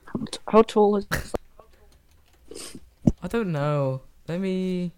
[0.47, 1.17] How tall is I
[3.29, 4.01] don't know.
[4.27, 4.91] Let me.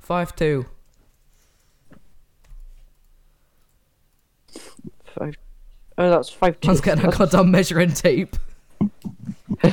[0.00, 0.66] Five two.
[5.04, 5.36] five?
[5.98, 6.68] Oh, that's five two.
[6.68, 8.36] Man's getting a goddamn measuring tape.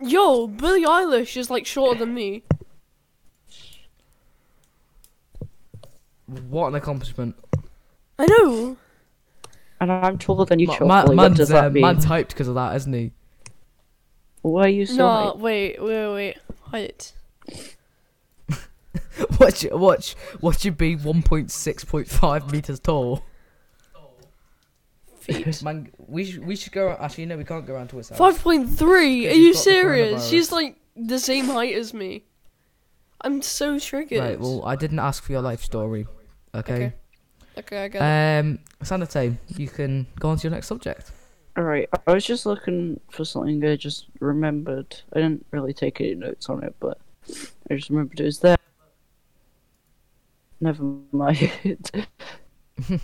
[0.00, 2.42] Yo, Billie Eilish is like shorter than me.
[6.48, 7.36] What an accomplishment.
[8.18, 8.76] I know.
[9.80, 10.88] And I'm taller than you, Ma- Chocolate.
[10.88, 11.82] ma- what man's, does uh, mean?
[11.82, 13.12] man's hyped because of that, isn't he?
[14.42, 15.32] Why are you so no, high?
[15.36, 16.36] wait, wait, wait.
[16.74, 17.12] Height.
[19.38, 23.22] Watch, watch, watch you be 1.6.5 meters tall.
[25.20, 25.62] Feet.
[25.62, 26.96] Man, we should, we should go.
[26.98, 28.18] Actually, no, we can't go around to his house.
[28.18, 29.28] Five point three.
[29.28, 30.28] Are you he's got the serious?
[30.28, 32.24] She's like the same height as me.
[33.20, 34.18] I'm so triggered.
[34.18, 34.40] Right.
[34.40, 36.08] Well, I didn't ask for your life story.
[36.54, 36.74] Okay.
[36.74, 36.92] Okay.
[37.58, 38.40] okay, I get it.
[38.40, 41.12] Um, Sanite, you can go on to your next subject.
[41.56, 45.02] Alright, I was just looking for something I just remembered.
[45.12, 46.98] I didn't really take any notes on it, but
[47.70, 48.56] I just remembered it was there.
[50.60, 51.52] Never mind.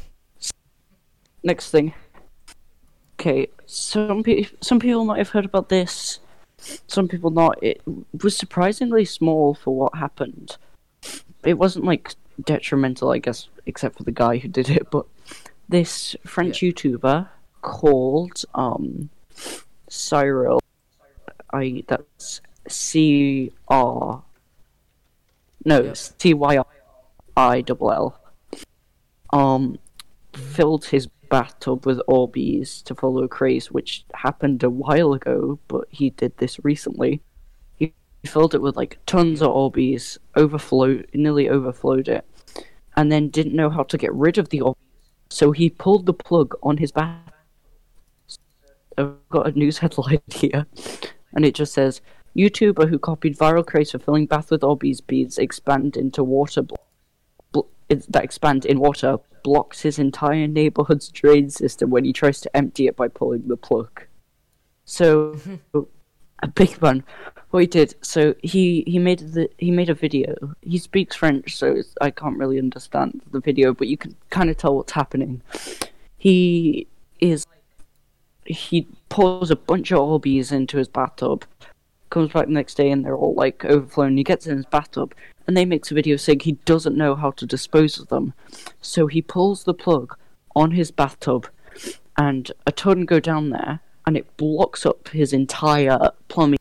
[1.45, 1.95] Next thing.
[3.21, 6.19] Okay, some pe- some people might have heard about this.
[6.89, 7.63] Some people not.
[7.63, 7.83] It
[8.21, 10.57] was surprisingly small for what happened.
[11.45, 14.91] It wasn't like detrimental, I guess, except for the guy who did it.
[14.91, 15.07] But
[15.69, 17.29] this French YouTuber
[17.63, 19.11] called um
[19.89, 20.61] Cyril.
[21.53, 24.23] I that's C R
[25.65, 25.93] no.
[26.19, 26.63] T Y
[27.37, 28.21] I double L,
[29.33, 29.79] um,
[30.33, 35.87] filled his bathtub with Orbeez to follow a craze, which happened a while ago, but
[35.91, 37.21] he did this recently.
[37.77, 37.95] He
[38.27, 42.27] filled it with like tons of Orbeez, overflow, nearly overflowed it,
[42.97, 44.77] and then didn't know how to get rid of the Orbeez,
[45.29, 47.30] so he pulled the plug on his bath.
[49.01, 50.67] I've got a news headline here,
[51.35, 52.01] and it just says
[52.37, 56.77] YouTuber who copied viral craze for filling bath with Orbeez beads expand into water blo-
[57.53, 62.57] bl- that expand in water blocks his entire neighborhood's drain system when he tries to
[62.57, 64.03] empty it by pulling the plug.
[64.85, 65.37] So
[66.43, 67.05] a big one.
[67.51, 70.55] What he did, so he he made the he made a video.
[70.63, 74.51] He speaks French, so it's, I can't really understand the video, but you can kind
[74.51, 75.43] of tell what's happening.
[76.17, 76.87] He
[77.21, 77.47] is
[78.45, 81.45] he pours a bunch of Orbeez into his bathtub,
[82.11, 84.17] comes back the next day and they're all like overflowing.
[84.17, 85.15] He gets in his bathtub
[85.47, 88.35] and they makes a video saying he doesn't know how to dispose of them.
[88.81, 90.17] So he pulls the plug
[90.57, 91.49] on his bathtub
[92.17, 96.59] and a ton go down there and it blocks up his entire plumbing.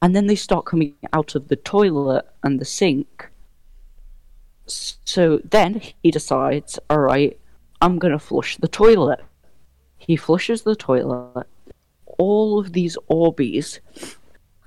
[0.00, 3.28] And then they start coming out of the toilet and the sink.
[4.66, 7.38] So then he decides, alright,
[7.80, 9.20] I'm gonna flush the toilet.
[10.06, 11.46] He flushes the toilet.
[12.18, 13.78] All of these Orbeez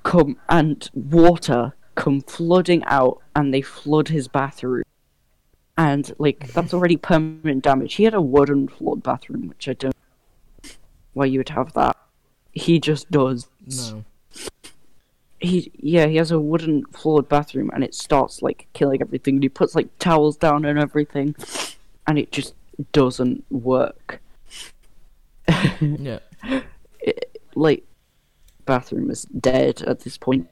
[0.04, 4.84] come and water come flooding out and they flood his bathroom.
[5.78, 7.96] And like that's already permanent damage.
[7.96, 9.96] He had a wooden floored bathroom, which I don't
[11.14, 11.98] why you would have that.
[12.54, 13.50] He just does.
[13.92, 14.06] No.
[15.40, 19.42] He yeah, he has a wooden floored bathroom and it starts like killing everything.
[19.42, 21.36] He puts like towels down and everything
[22.08, 22.54] and it just
[22.94, 24.22] doesn't work.
[25.82, 26.20] Yeah.
[27.00, 27.86] it, like
[28.66, 30.48] bathroom is dead at this point.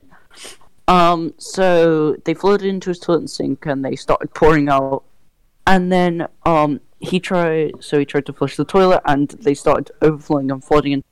[0.87, 5.03] Um, so they flooded into his toilet and sink, and they started pouring out.
[5.65, 7.71] And then um, he tried.
[7.79, 11.03] So he tried to flush the toilet, and they started overflowing and flooding.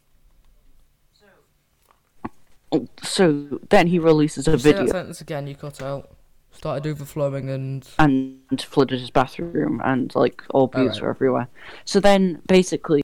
[2.73, 5.47] And so then he releases a video sentence again.
[5.47, 6.15] You cut out.
[6.53, 11.01] Started overflowing and and flooded his bathroom, and like all beads Alright.
[11.01, 11.47] were everywhere.
[11.85, 13.03] So then basically,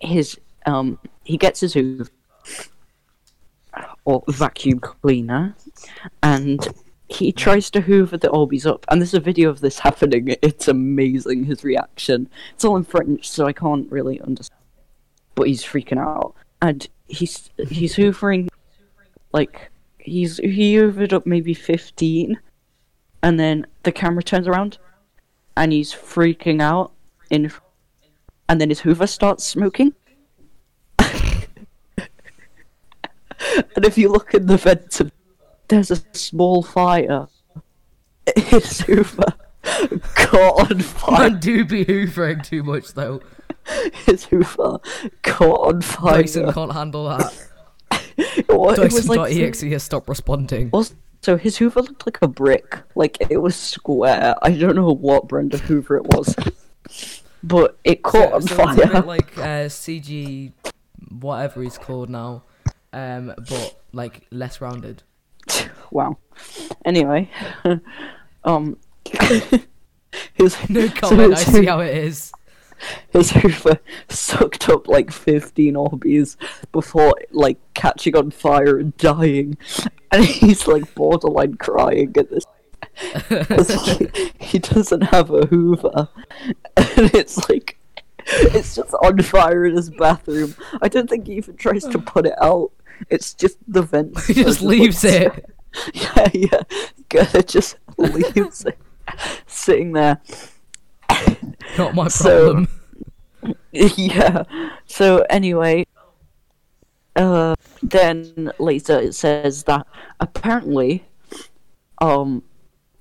[0.00, 2.10] his um, he gets his Hoover
[4.04, 5.54] or vacuum cleaner,
[6.22, 6.66] and
[7.08, 8.84] he tries to hoover the Orbeez up.
[8.90, 10.36] And there's a video of this happening.
[10.42, 12.28] It's amazing his reaction.
[12.54, 14.60] It's all in French, so I can't really understand.
[15.34, 18.48] But he's freaking out, and he's he's hoovering
[19.32, 22.40] like he's he hoovered up maybe fifteen,
[23.22, 24.78] and then the camera turns around,
[25.56, 26.92] and he's freaking out
[27.30, 27.52] in,
[28.48, 29.94] and then his Hoover starts smoking.
[30.98, 31.14] and
[33.84, 35.00] if you look in the vent,
[35.68, 37.28] there's a small fire.
[38.36, 39.34] His Hoover
[40.14, 41.26] caught on fire.
[41.26, 43.20] I do be hoovering too much though.
[44.06, 44.78] His Hoover
[45.22, 46.22] caught on fire.
[46.22, 47.34] Dyson can't handle that.
[48.20, 50.72] It wa- it was like Dyson.exe has stopped responding.
[51.22, 52.76] So his Hoover looked like a brick.
[52.96, 54.34] Like it was square.
[54.42, 56.34] I don't know what brand of Hoover it was,
[57.48, 58.74] but it caught on so fire.
[58.74, 60.52] It's a bit like uh, CG,
[61.08, 62.44] whatever he's called now,
[62.92, 65.02] um, but like less rounded.
[65.90, 66.18] wow.
[66.84, 67.30] Anyway,
[68.44, 68.76] um,
[70.34, 71.34] his No so comment.
[71.34, 72.32] I see how it is.
[73.10, 76.36] his Hoover sucked up like fifteen Orbeez
[76.70, 79.56] before like catching on fire and dying,
[80.12, 82.44] and he's like borderline crying at this.
[83.30, 86.08] he, he doesn't have a Hoover,
[86.76, 87.78] and it's like
[88.26, 90.54] it's just on fire in his bathroom.
[90.82, 92.70] I don't think he even tries to put it out.
[93.10, 94.18] It's just the vent.
[94.26, 95.32] He just leaves it.
[95.94, 96.62] Yeah, yeah.
[97.10, 98.78] Kinda just leaves it
[99.46, 100.18] sitting there.
[101.76, 102.66] Not my So-
[103.42, 103.58] problem.
[103.72, 104.44] yeah.
[104.86, 105.86] So anyway,
[107.14, 109.86] uh, then later it says that
[110.20, 111.04] apparently,
[112.00, 112.42] um,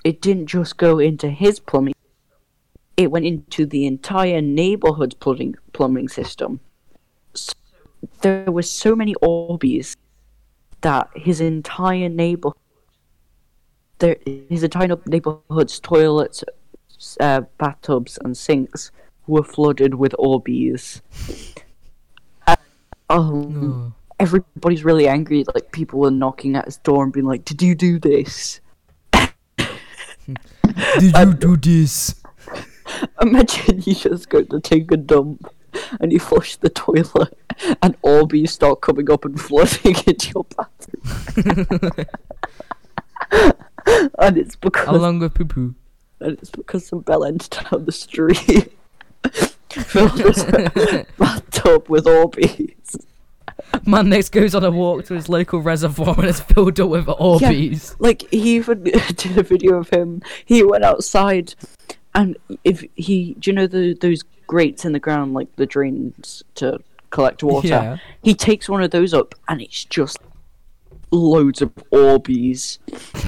[0.07, 1.93] it didn't just go into his plumbing;
[2.95, 6.61] it went into the entire neighborhood's plumbing plumbing system.
[7.33, 7.53] So
[8.21, 9.97] there were so many Orbeez
[10.79, 12.51] that his entire neighbor,
[13.99, 14.15] there,
[14.49, 16.41] his entire neighborhood's toilets,
[17.19, 18.91] uh, bathtubs, and sinks
[19.27, 21.01] were flooded with Orbeez.
[22.47, 22.59] And,
[23.09, 23.93] um, Oh.
[24.21, 25.43] everybody's really angry.
[25.53, 28.61] Like people were knocking at his door and being like, "Did you do this?"
[30.99, 32.15] Did you do this?
[33.21, 35.51] Imagine you just go to take a dump
[35.99, 37.37] and you flush the toilet
[37.81, 42.05] and Orbeez start coming up and flooding into your bathroom.
[44.19, 45.75] and it's because Along with poo poo.
[46.19, 48.71] and it's because some bell end down the street
[49.69, 50.43] filled his
[51.17, 53.05] bathtub with Orbeez.
[53.85, 57.05] Man next goes on a walk to his local reservoir and it's filled up with
[57.05, 57.91] Orbeez.
[57.91, 60.21] Yeah, Like he even did a video of him.
[60.45, 61.55] He went outside,
[62.13, 66.43] and if he, do you know the those grates in the ground, like the drains
[66.55, 67.67] to collect water?
[67.67, 67.97] Yeah.
[68.23, 70.17] He takes one of those up, and it's just
[71.11, 72.79] loads of Orbeez,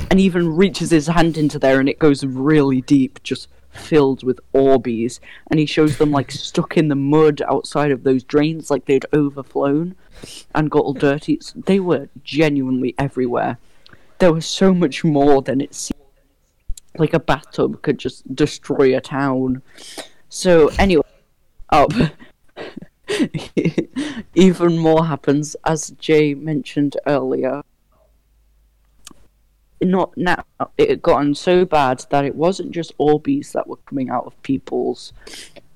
[0.09, 3.47] and he even reaches his hand into there, and it goes really deep, just
[3.79, 5.19] filled with Orbeez.
[5.49, 9.05] And he shows them like stuck in the mud outside of those drains, like they'd
[9.13, 9.95] overflown
[10.53, 11.39] and got all dirty.
[11.55, 13.57] They were genuinely everywhere.
[14.19, 15.95] There was so much more than it seemed.
[16.97, 19.61] Like a bathtub could just destroy a town.
[20.27, 21.03] So anyway,
[21.69, 21.91] up.
[24.35, 27.61] Even more happens, as Jay mentioned earlier.
[29.81, 30.43] Not now.
[30.77, 34.41] It had gotten so bad that it wasn't just Orbeez that were coming out of
[34.43, 35.13] people's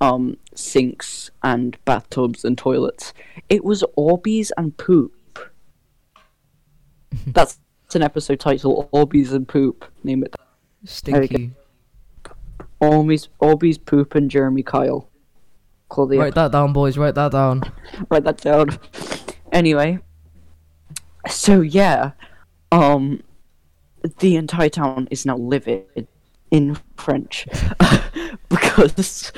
[0.01, 3.13] um, sinks and bathtubs and toilets.
[3.49, 5.13] It was Orbeez and poop.
[7.27, 9.85] That's, that's an episode title: Orbeez and poop.
[10.03, 10.35] Name it.
[10.85, 11.51] Stinky.
[12.81, 15.09] Orbeez, Orbeez, poop, and Jeremy Kyle.
[15.87, 16.97] Call the Write that down, boys.
[16.97, 17.61] Write that down.
[18.09, 18.77] write that down.
[19.53, 19.99] Anyway,
[21.29, 22.11] so yeah,
[22.71, 23.21] um,
[24.19, 26.07] the entire town is now livid
[26.51, 27.47] in French
[28.49, 28.93] because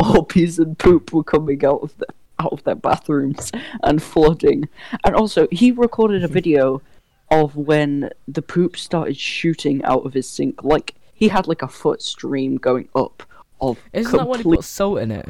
[0.00, 2.06] Orbeez and poop were coming out of the
[2.38, 4.68] out of their bathrooms and flooding.
[5.04, 6.82] And also, he recorded a video
[7.30, 10.64] of when the poop started shooting out of his sink.
[10.64, 13.22] Like he had like a foot stream going up
[13.60, 15.28] of Isn't that when he put salt in it?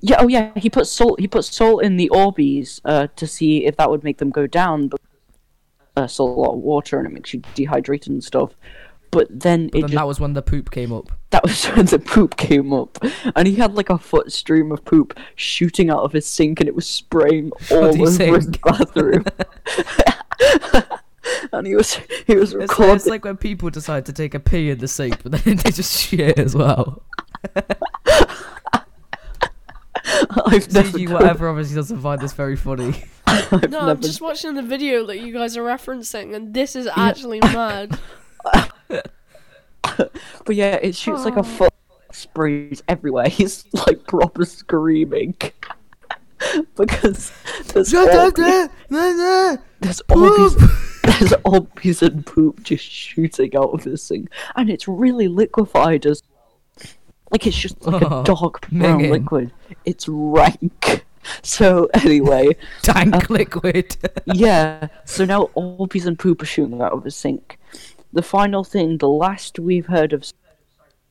[0.00, 1.18] yeah, oh yeah, he put salt.
[1.18, 4.46] He put salt in the Orbeez uh, to see if that would make them go
[4.46, 4.88] down.
[4.88, 5.00] But
[5.96, 8.54] uh, a lot of water and it makes you dehydrated and stuff.
[9.10, 11.12] But then But it then just, that was when the poop came up.
[11.30, 12.98] that was when the poop came up,
[13.36, 16.68] and he had like a foot stream of poop shooting out of his sink, and
[16.68, 19.24] it was spraying all over his bathroom.
[21.52, 21.94] and he was
[22.26, 22.96] he was It's, recording.
[22.96, 25.70] it's like when people decide to take a pee in the sink, but then they
[25.70, 27.02] just shit as well.
[30.46, 33.04] I've never CG done- whatever obviously doesn't find this very funny.
[33.26, 36.76] I've No, I'm never just watching the video that you guys are referencing, and this
[36.76, 37.98] is actually mad.
[40.44, 41.72] But yeah, it shoots like a foot
[42.10, 43.28] sprays everywhere.
[43.28, 45.36] He's like proper screaming.
[46.76, 47.32] Because
[47.72, 48.06] there's all,
[49.80, 50.56] there's all these
[51.02, 56.06] there's all these and poop just shooting out of this thing, and it's really liquefied
[56.06, 56.22] as
[57.34, 59.10] like it's just like Oh, a dark brown minging.
[59.10, 59.52] liquid.
[59.84, 61.04] It's rank.
[61.42, 63.96] So anyway, Tank liquid.
[64.26, 64.86] yeah.
[65.04, 67.58] So now all Orbeez and poop are shooting out of the sink.
[68.12, 70.30] The final thing, the last we've heard of,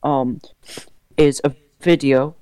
[0.02, 0.40] um,
[1.18, 2.34] is a video.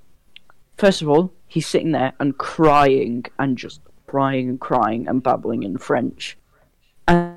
[0.76, 5.64] First of all, he's sitting there and crying and just crying and crying and babbling
[5.64, 6.36] in French.
[7.08, 7.31] And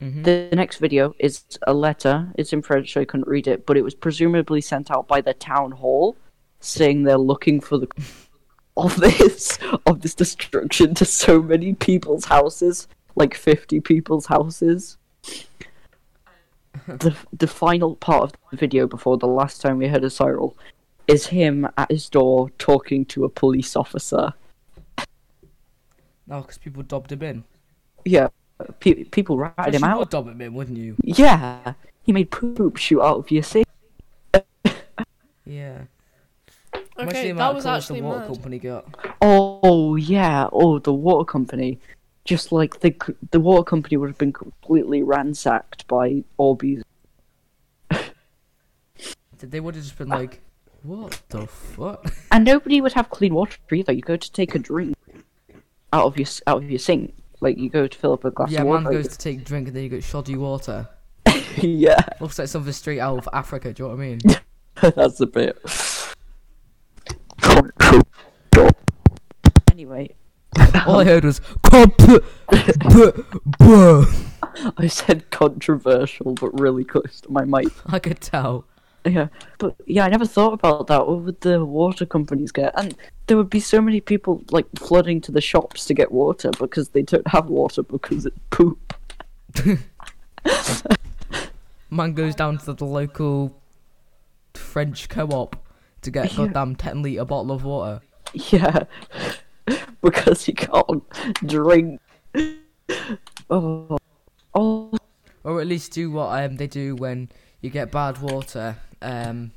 [0.00, 0.24] Mhm.
[0.24, 2.32] the next video is a letter.
[2.36, 5.20] It's in French, so I couldn't read it, but it was presumably sent out by
[5.20, 6.16] the town hall,
[6.60, 7.88] saying they're looking for the
[8.76, 14.96] of this of this destruction to so many people's houses, like fifty people's houses.
[16.86, 20.56] the the final part of the video before the last time we heard a Cyril
[21.06, 24.32] is him at his door talking to a police officer.
[26.26, 27.44] No, because people dobbed him in.
[28.04, 28.28] Yeah,
[28.80, 29.98] pe- people ratted Yes, him you out.
[30.00, 30.96] would dob him wouldn't you?
[31.02, 33.66] Yeah, he made poop shoot out of your sink.
[35.46, 35.82] Yeah.
[36.96, 38.28] Imagine the Okay, that was actually the water mad.
[38.28, 38.86] company got.
[39.20, 41.78] Oh yeah, oh the water company.
[42.24, 42.94] Just like the
[43.30, 46.82] the water company would have been completely ransacked by Orbeez.
[49.40, 50.40] They would have just been like,
[50.82, 52.10] what the fuck?
[52.32, 53.92] And nobody would have clean water either.
[53.92, 54.96] You go to take a drink
[55.92, 58.50] out of your out of your sink, like you go to fill up a glass
[58.50, 58.96] yeah, of man water.
[58.96, 60.88] goes to take a drink and then you got shoddy water.
[61.58, 64.18] yeah, Looks like something straight out of Africa, do you know what I mean?
[64.96, 65.58] that's a bit.
[69.70, 70.14] Anyway,
[70.86, 73.12] All I heard was, "Comp- buh,
[73.58, 74.06] buh."
[74.78, 77.68] I said controversial, but really close to my mic.
[77.86, 78.66] I could tell.
[79.06, 79.28] Yeah,
[79.58, 81.06] but yeah, I never thought about that.
[81.06, 82.72] What would the water companies get?
[82.78, 82.94] And
[83.26, 86.88] there would be so many people like flooding to the shops to get water because
[86.90, 88.94] they don't have water because it's poop.
[91.90, 93.60] Man goes down to the local
[94.54, 95.56] French co-op
[96.02, 96.36] to get a Yeah.
[96.46, 98.00] goddamn 10 litre bottle of water.
[98.32, 98.84] Yeah,
[100.02, 101.02] because he can't
[101.46, 102.00] drink.
[103.50, 103.96] Oh,
[104.54, 104.90] oh,
[105.44, 107.28] or at least do what um they do when
[107.60, 108.76] you get bad water.
[109.04, 109.52] Um,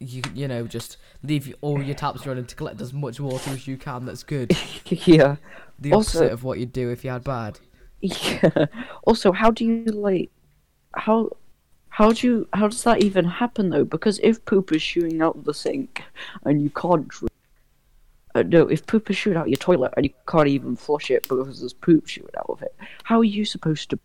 [0.00, 3.66] you you know just leave all your taps running to collect as much water as
[3.66, 4.04] you can.
[4.06, 4.56] That's good.
[4.86, 5.36] yeah.
[5.78, 7.58] The Also- opposite of what you'd do if you had bad.
[8.00, 8.66] Yeah.
[9.04, 10.30] Also, how do you like
[10.94, 11.30] how
[11.88, 13.84] how do you how does that even happen though?
[13.84, 16.02] Because if poop is shooting out of the sink
[16.44, 17.10] and you can't
[18.34, 21.26] uh, no, if poop is shooting out your toilet and you can't even flush it
[21.28, 22.74] because there's poop shooting out of it,
[23.04, 23.98] how are you supposed to?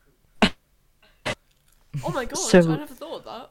[2.03, 3.49] Oh my god, So- I never thought of that.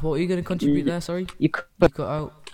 [0.00, 1.00] What are you going to contribute there?
[1.00, 2.50] Sorry, You could, you cut out.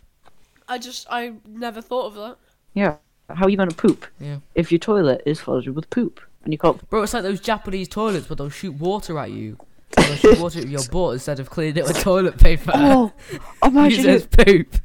[0.69, 2.37] I just I never thought of that.
[2.75, 2.97] yeah.
[3.29, 6.59] How are you gonna poop Yeah, if your toilet is flooded with poop and you
[6.59, 6.89] can't?
[6.89, 9.59] bro, it's like those Japanese toilets where they'll shoot water at you.
[9.97, 12.71] They'll shoot water at your butt instead of cleaning it with toilet paper.
[12.75, 13.13] Oh,
[13.65, 14.31] imagine it as it.
[14.47, 14.77] poop.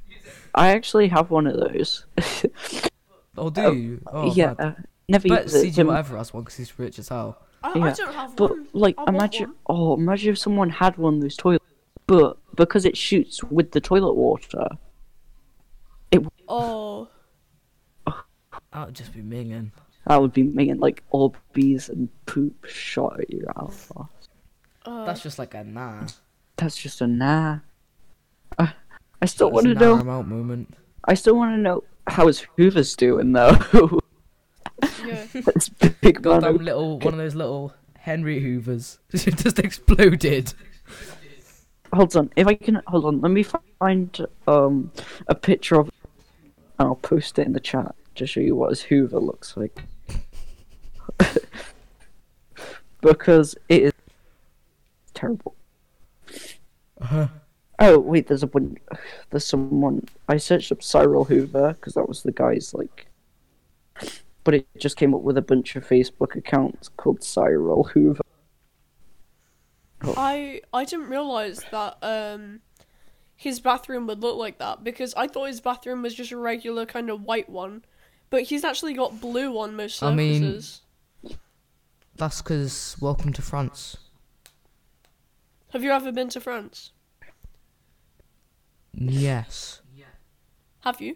[0.55, 2.05] I actually have one of those.
[3.37, 4.01] Oh, do you?
[4.07, 4.67] Oh, yeah, man.
[4.67, 4.75] uh,
[5.07, 5.67] never Bet use it.
[5.71, 7.37] CG Tim- whatever has one because he's rich as hell.
[7.63, 8.67] I, I Yeah, don't have But one.
[8.73, 9.77] like, I imagine, one.
[9.77, 11.60] oh, imagine if someone had one of those toilets,
[12.11, 14.67] but because it shoots with the toilet water,
[16.11, 16.21] it.
[16.47, 17.07] Oh,
[18.05, 19.71] That would just be minging.
[20.05, 23.73] that would be making like all bees and poop shot at your out.
[24.85, 26.05] uh, That's just like a nah.
[26.57, 27.59] That's just a nah.
[28.59, 28.73] I,
[29.21, 29.95] I still want to a know.
[30.01, 30.75] nah out moment.
[31.05, 33.57] I still want to know how his Hoover's doing though.
[35.05, 35.25] yeah.
[35.33, 36.55] That's big Got man.
[36.55, 38.99] them little one of those little Henry Hoovers.
[39.11, 40.53] Just exploded.
[41.93, 44.91] Hold on, if I can hold on, let me find um
[45.27, 45.91] a picture of,
[46.79, 49.83] and I'll post it in the chat to show you what his Hoover looks like.
[53.01, 53.93] because it is
[55.13, 55.55] terrible.
[57.01, 57.27] Uh-huh.
[57.79, 58.77] Oh wait, there's a one.
[59.31, 60.07] There's someone.
[60.29, 63.07] I searched up Cyril Hoover because that was the guy's like.
[64.43, 68.20] But it just came up with a bunch of Facebook accounts called Cyril Hoover.
[70.21, 72.59] I I didn't realize that um
[73.35, 76.85] his bathroom would look like that because I thought his bathroom was just a regular
[76.85, 77.83] kind of white one,
[78.29, 80.81] but he's actually got blue on most I mean- surfaces.
[82.17, 83.97] That's because welcome to France.
[85.73, 86.91] Have you ever been to France?
[88.93, 89.81] Yes.
[90.81, 91.15] Have you?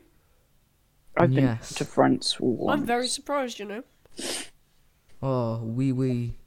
[1.17, 1.73] I've been Yes.
[1.75, 2.79] to France once.
[2.79, 3.59] I'm very surprised.
[3.59, 3.83] You know.
[5.21, 6.37] Oh, wee wee.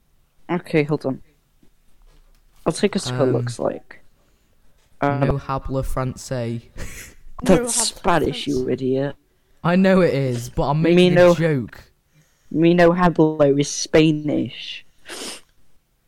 [0.48, 1.22] Okay, hold on.
[2.68, 4.00] I'll take us to what Um, looks like.
[5.00, 6.68] Uh, No habla francais.
[7.42, 9.16] No, that's have- Spanish, you idiot.
[9.64, 11.84] I know it is, but I'm Me making no- a joke.
[12.50, 14.84] Me no hablo is Spanish.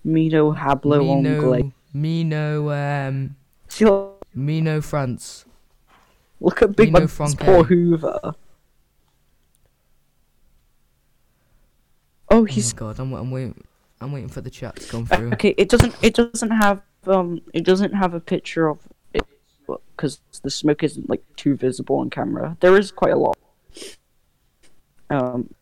[0.05, 1.63] Me no hablo me anglais.
[1.63, 3.37] no, me no, um,
[3.69, 5.47] See, look, me no France.
[6.41, 8.21] look at Big Me no Man's poor Hoover.
[8.23, 8.35] Oh,
[12.33, 13.65] Oh my he's god, I'm, I'm waiting.
[14.01, 15.33] I'm waiting for the chat to come through.
[15.35, 15.55] okay.
[15.59, 15.95] It doesn't.
[16.03, 16.83] It doesn't have.
[17.07, 17.41] Um.
[17.53, 18.79] It doesn't have a picture of
[19.13, 19.25] it
[19.97, 22.57] because the smoke isn't like too visible on camera.
[22.61, 23.37] There is quite a lot.
[25.11, 25.55] Um.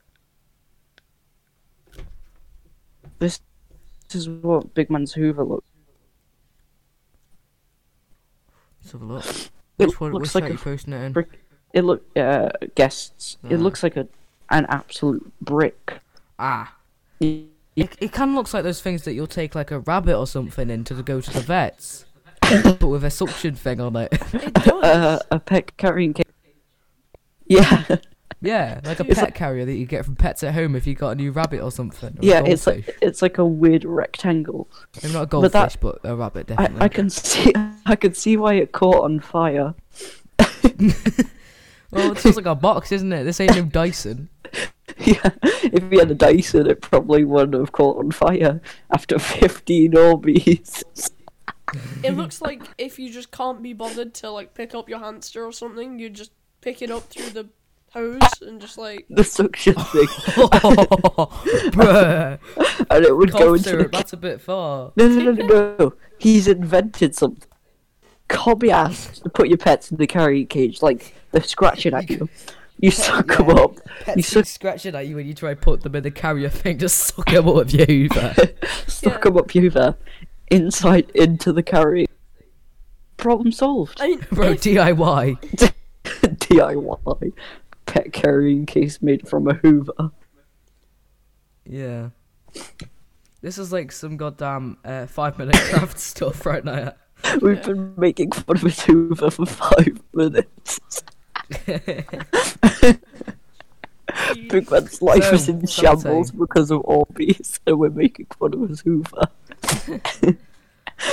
[3.19, 3.41] This,
[4.09, 5.69] this is what Big Man's Hoover looks.
[8.81, 9.25] Let's have a look.
[9.79, 10.13] It Which one?
[10.13, 11.13] looks like a it in?
[11.13, 11.41] brick.
[11.73, 13.37] It look uh guests.
[13.51, 13.59] It Ah.
[13.59, 14.07] looks like a
[14.51, 16.01] an absolute brick.
[16.39, 16.75] Ah.
[17.85, 20.27] It, it kind of looks like those things that you'll take like a rabbit or
[20.27, 22.05] something in to go to the vets,
[22.41, 24.09] but with a suction thing on it.
[24.33, 24.83] It does.
[24.85, 26.25] Uh, a pet carrying cage.
[27.47, 27.85] Yeah,
[28.41, 30.87] yeah, like a It's pet like- carrier that you get from Pets at Home if
[30.87, 32.11] you got a new rabbit or something.
[32.11, 32.43] Or yeah.
[32.45, 34.69] It's like it's like a weird rectangle.
[35.03, 36.83] Maybe not a but goldfish, that- but, a rabbit I, definitely.
[36.85, 37.53] I can see
[37.87, 39.75] I can see why it caught on fire.
[41.91, 43.25] Well, it's just like a box, isn't it?
[43.25, 44.29] This ain't no Dyson.
[45.05, 48.61] Yeah, if we had a Dyson, it probably wouldn't have caught on fire
[48.91, 50.83] after 15 Orbeez.
[52.03, 55.45] It looks like if you just can't be bothered to like pick up your hamster
[55.45, 57.49] or something, you just pick it up through the
[57.93, 60.07] hose and just like the suction thing,
[61.73, 62.39] Bruh.
[62.91, 63.89] and it would go Cough into the.
[63.89, 64.93] that's a bit far.
[64.97, 65.95] No, no, no, no, no.
[66.19, 67.49] He's invented something.
[68.29, 72.11] Can't be asked to put your pets in the carrying cage, like they're scratching at
[72.11, 72.29] you.
[72.81, 73.77] You suck them up.
[74.17, 76.79] You suck, scratching at you when you try to put them in the carrier thing,
[76.79, 78.35] just suck them up Hoover.
[78.87, 79.19] suck Yeah.
[79.19, 79.97] them up, Hoover,
[80.51, 82.07] inside into the carrying.
[83.17, 84.01] Problem solved.
[84.01, 85.73] I mean, Bro, if- DIY.
[86.05, 87.33] DIY
[87.87, 90.11] pet carrying case made from a Hoover.
[91.65, 92.11] Yeah.
[93.41, 96.93] This is like some goddamn uh, five minute craft stuff right now.
[97.43, 100.81] We've been making fun of his Hoover for five minutes.
[104.49, 106.01] Big Man's life So, is in something.
[106.03, 109.23] shambles because of Orbeez, and we're making fun of his Hoover.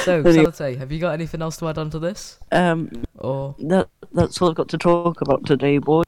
[0.03, 0.45] So, Anyway.
[0.45, 2.39] Salate, have you got anything else to add on to this?
[2.51, 6.03] Um, Or that that's all I've got to talk about today, boy.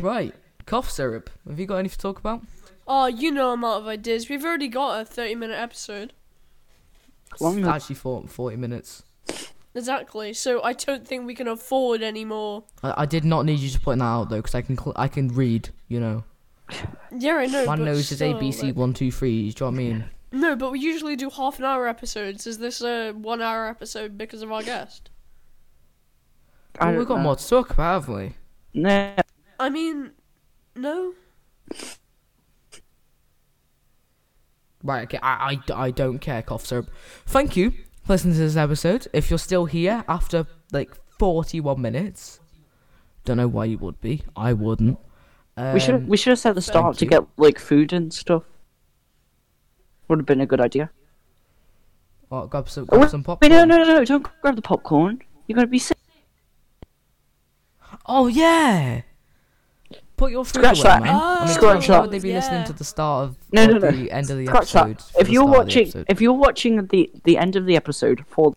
[0.00, 0.34] right,
[0.66, 1.30] cough syrup.
[1.48, 2.42] Have you got anything to talk about?
[2.86, 4.28] Oh, you know I'm out of ideas.
[4.28, 6.12] We've already got a 30 minute episode.
[7.40, 9.02] Long It's as- actually for 40 minutes.
[9.74, 10.32] Exactly.
[10.34, 12.64] So I don't think we can afford any more.
[12.82, 14.92] I, I did not need you to point that out though, because I can cl-
[14.96, 15.70] I can read.
[15.88, 16.24] You know,
[17.18, 17.64] Yeah, I know.
[17.66, 19.50] man nose is still, ABC like- one two three.
[19.50, 20.04] Do you know what I mean?
[20.34, 22.46] No, but we usually do half an hour episodes.
[22.46, 25.10] Is this a one hour episode because of our guest?
[26.78, 27.22] I Well, don't we've got know.
[27.22, 28.14] more to talk about, haven't
[28.74, 28.80] we?
[28.82, 29.12] Nah,
[29.60, 30.12] I mean,
[30.74, 31.12] no.
[34.82, 36.90] Right, okay, I, I, I don't care, cough syrup.
[37.26, 37.72] Thank you
[38.12, 39.08] for listening to this episode.
[39.14, 42.40] If you're still here after like 41 minutes,
[43.24, 44.22] don't know why you would be.
[44.36, 44.98] I wouldn't.
[45.56, 47.92] Um, we should we should have said at the thank start to get like food
[47.92, 48.42] and stuff.
[50.08, 50.90] Would have been a good idea.
[52.28, 53.50] Well, grab some, Oh, grab some Wait, popcorn.
[53.50, 54.04] no, no, no!
[54.04, 55.22] Don't grab the popcorn.
[55.46, 55.96] You're gonna be sick.
[58.04, 59.02] Oh yeah.
[60.22, 61.02] Put your food Scratch away, that.
[61.02, 61.14] man.
[61.16, 62.00] I mean, Scratch why that.
[62.02, 62.34] would they be Yeah.
[62.36, 63.90] listening to the start of No, or no, no.
[63.90, 64.98] the end of the Scratch episode?
[64.98, 65.02] that.
[65.02, 66.06] for If the you're start of the watching, episode?
[66.08, 68.54] if you're watching the the end of the episode for,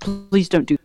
[0.00, 0.78] please don't do.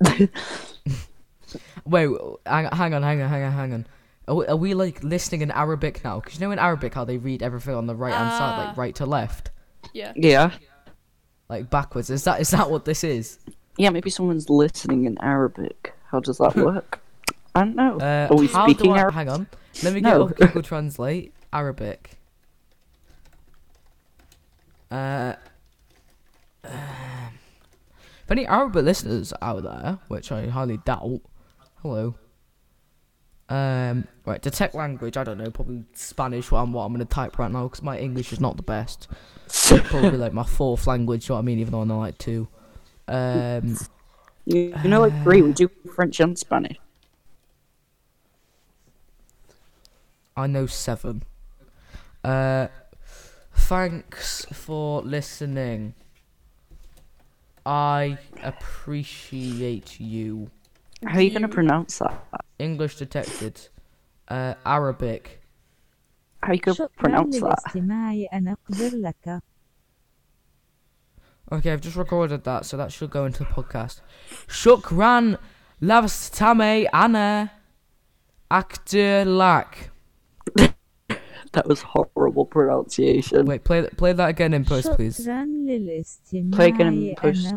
[0.00, 0.28] That.
[1.84, 2.08] Wait,
[2.46, 3.86] hang, hang on, hang on, hang on, hang on.
[4.28, 6.20] Are we, are we like listening in Arabic now?
[6.20, 8.64] Because you know in Arabic how they read everything on the right hand side, Ah.
[8.68, 9.50] like right to left,
[9.92, 10.12] Yeah.
[10.14, 10.52] yeah,
[11.48, 12.10] like backwards.
[12.10, 13.38] Is that is that what this is?
[13.76, 13.90] yeah.
[13.90, 15.92] Maybe someone's listening in Arabic.
[16.12, 17.00] How does that work?
[17.54, 17.98] I don't know.
[17.98, 19.14] Uh, Are we speaking I, Arabic?
[19.14, 19.46] Hang on,
[19.82, 20.24] let me get No.
[20.28, 22.18] up Google Translate Arabic.
[24.90, 25.34] Uh,
[26.64, 26.72] um,
[28.24, 31.20] if any Arabic listeners out there, which I highly doubt,
[31.82, 32.14] hello.
[33.48, 35.16] Um, right, detect language.
[35.18, 36.50] I don't know, probably Spanish.
[36.50, 39.08] What I'm what I'm gonna type right now because my English is not the best.
[39.84, 41.28] probably like my fourth language.
[41.28, 41.58] You know what I mean?
[41.58, 42.48] Even though I know like two.
[43.08, 43.76] Um,
[44.46, 45.42] You, you know, like three.
[45.42, 46.76] We do French and Spanish.
[50.36, 51.22] I know seven.
[52.24, 52.68] Uh,
[53.54, 55.94] thanks for listening.
[57.66, 60.50] I appreciate you.
[61.04, 62.24] How are you going to pronounce that?
[62.58, 63.68] English detected.
[64.28, 65.40] Uh, Arabic.
[66.42, 67.72] How are you going to pronounce that?
[71.52, 74.00] Okay, I've just recorded that, so that should go into the podcast.
[74.48, 75.38] Shukran
[75.82, 77.52] lavstame ana
[78.50, 79.90] aktulak.
[81.52, 83.44] That was horrible pronunciation.
[83.44, 85.18] Wait, play play that again in post, please.
[85.24, 87.54] Play again in post.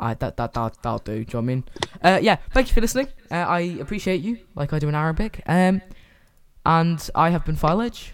[0.00, 1.12] I that that that that'll do.
[1.12, 1.64] Do you know I mean?
[2.02, 2.36] Uh, yeah.
[2.52, 3.08] Thank you for listening.
[3.30, 5.42] Uh, I appreciate you, like I do in Arabic.
[5.46, 5.82] Um,
[6.64, 8.12] and I have been Philage.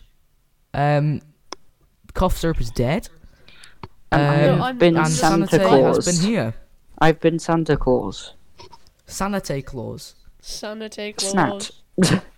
[0.74, 1.20] Um,
[2.14, 3.08] cough syrup is dead.
[4.12, 6.04] Um, I've been and Santa Claus.
[6.04, 6.54] Has been here.
[6.98, 8.34] I've been Santa Claus.
[9.06, 10.16] Santa Claus.
[10.40, 11.72] Santa Claus.
[11.96, 12.22] Snat.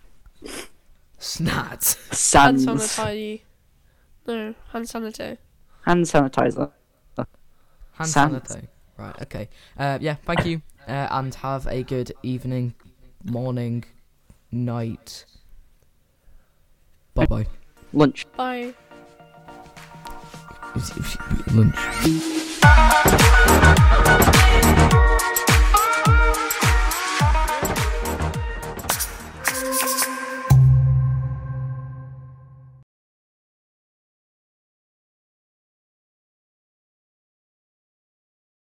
[1.19, 1.97] Snat.
[2.33, 3.41] Hand sanitizer.
[4.27, 5.37] No, hand sanitizer.
[5.85, 6.71] Hand sanitizer.
[7.93, 8.33] Hand Sans.
[8.33, 8.67] sanite.
[8.97, 9.49] Right, okay.
[9.77, 10.61] Uh, yeah, thank you.
[10.87, 12.73] Uh, and have a good evening,
[13.23, 13.85] morning,
[14.51, 15.25] night.
[17.13, 17.45] Bye bye.
[17.93, 18.25] Lunch.
[18.35, 18.73] Bye.
[21.53, 21.77] Lunch.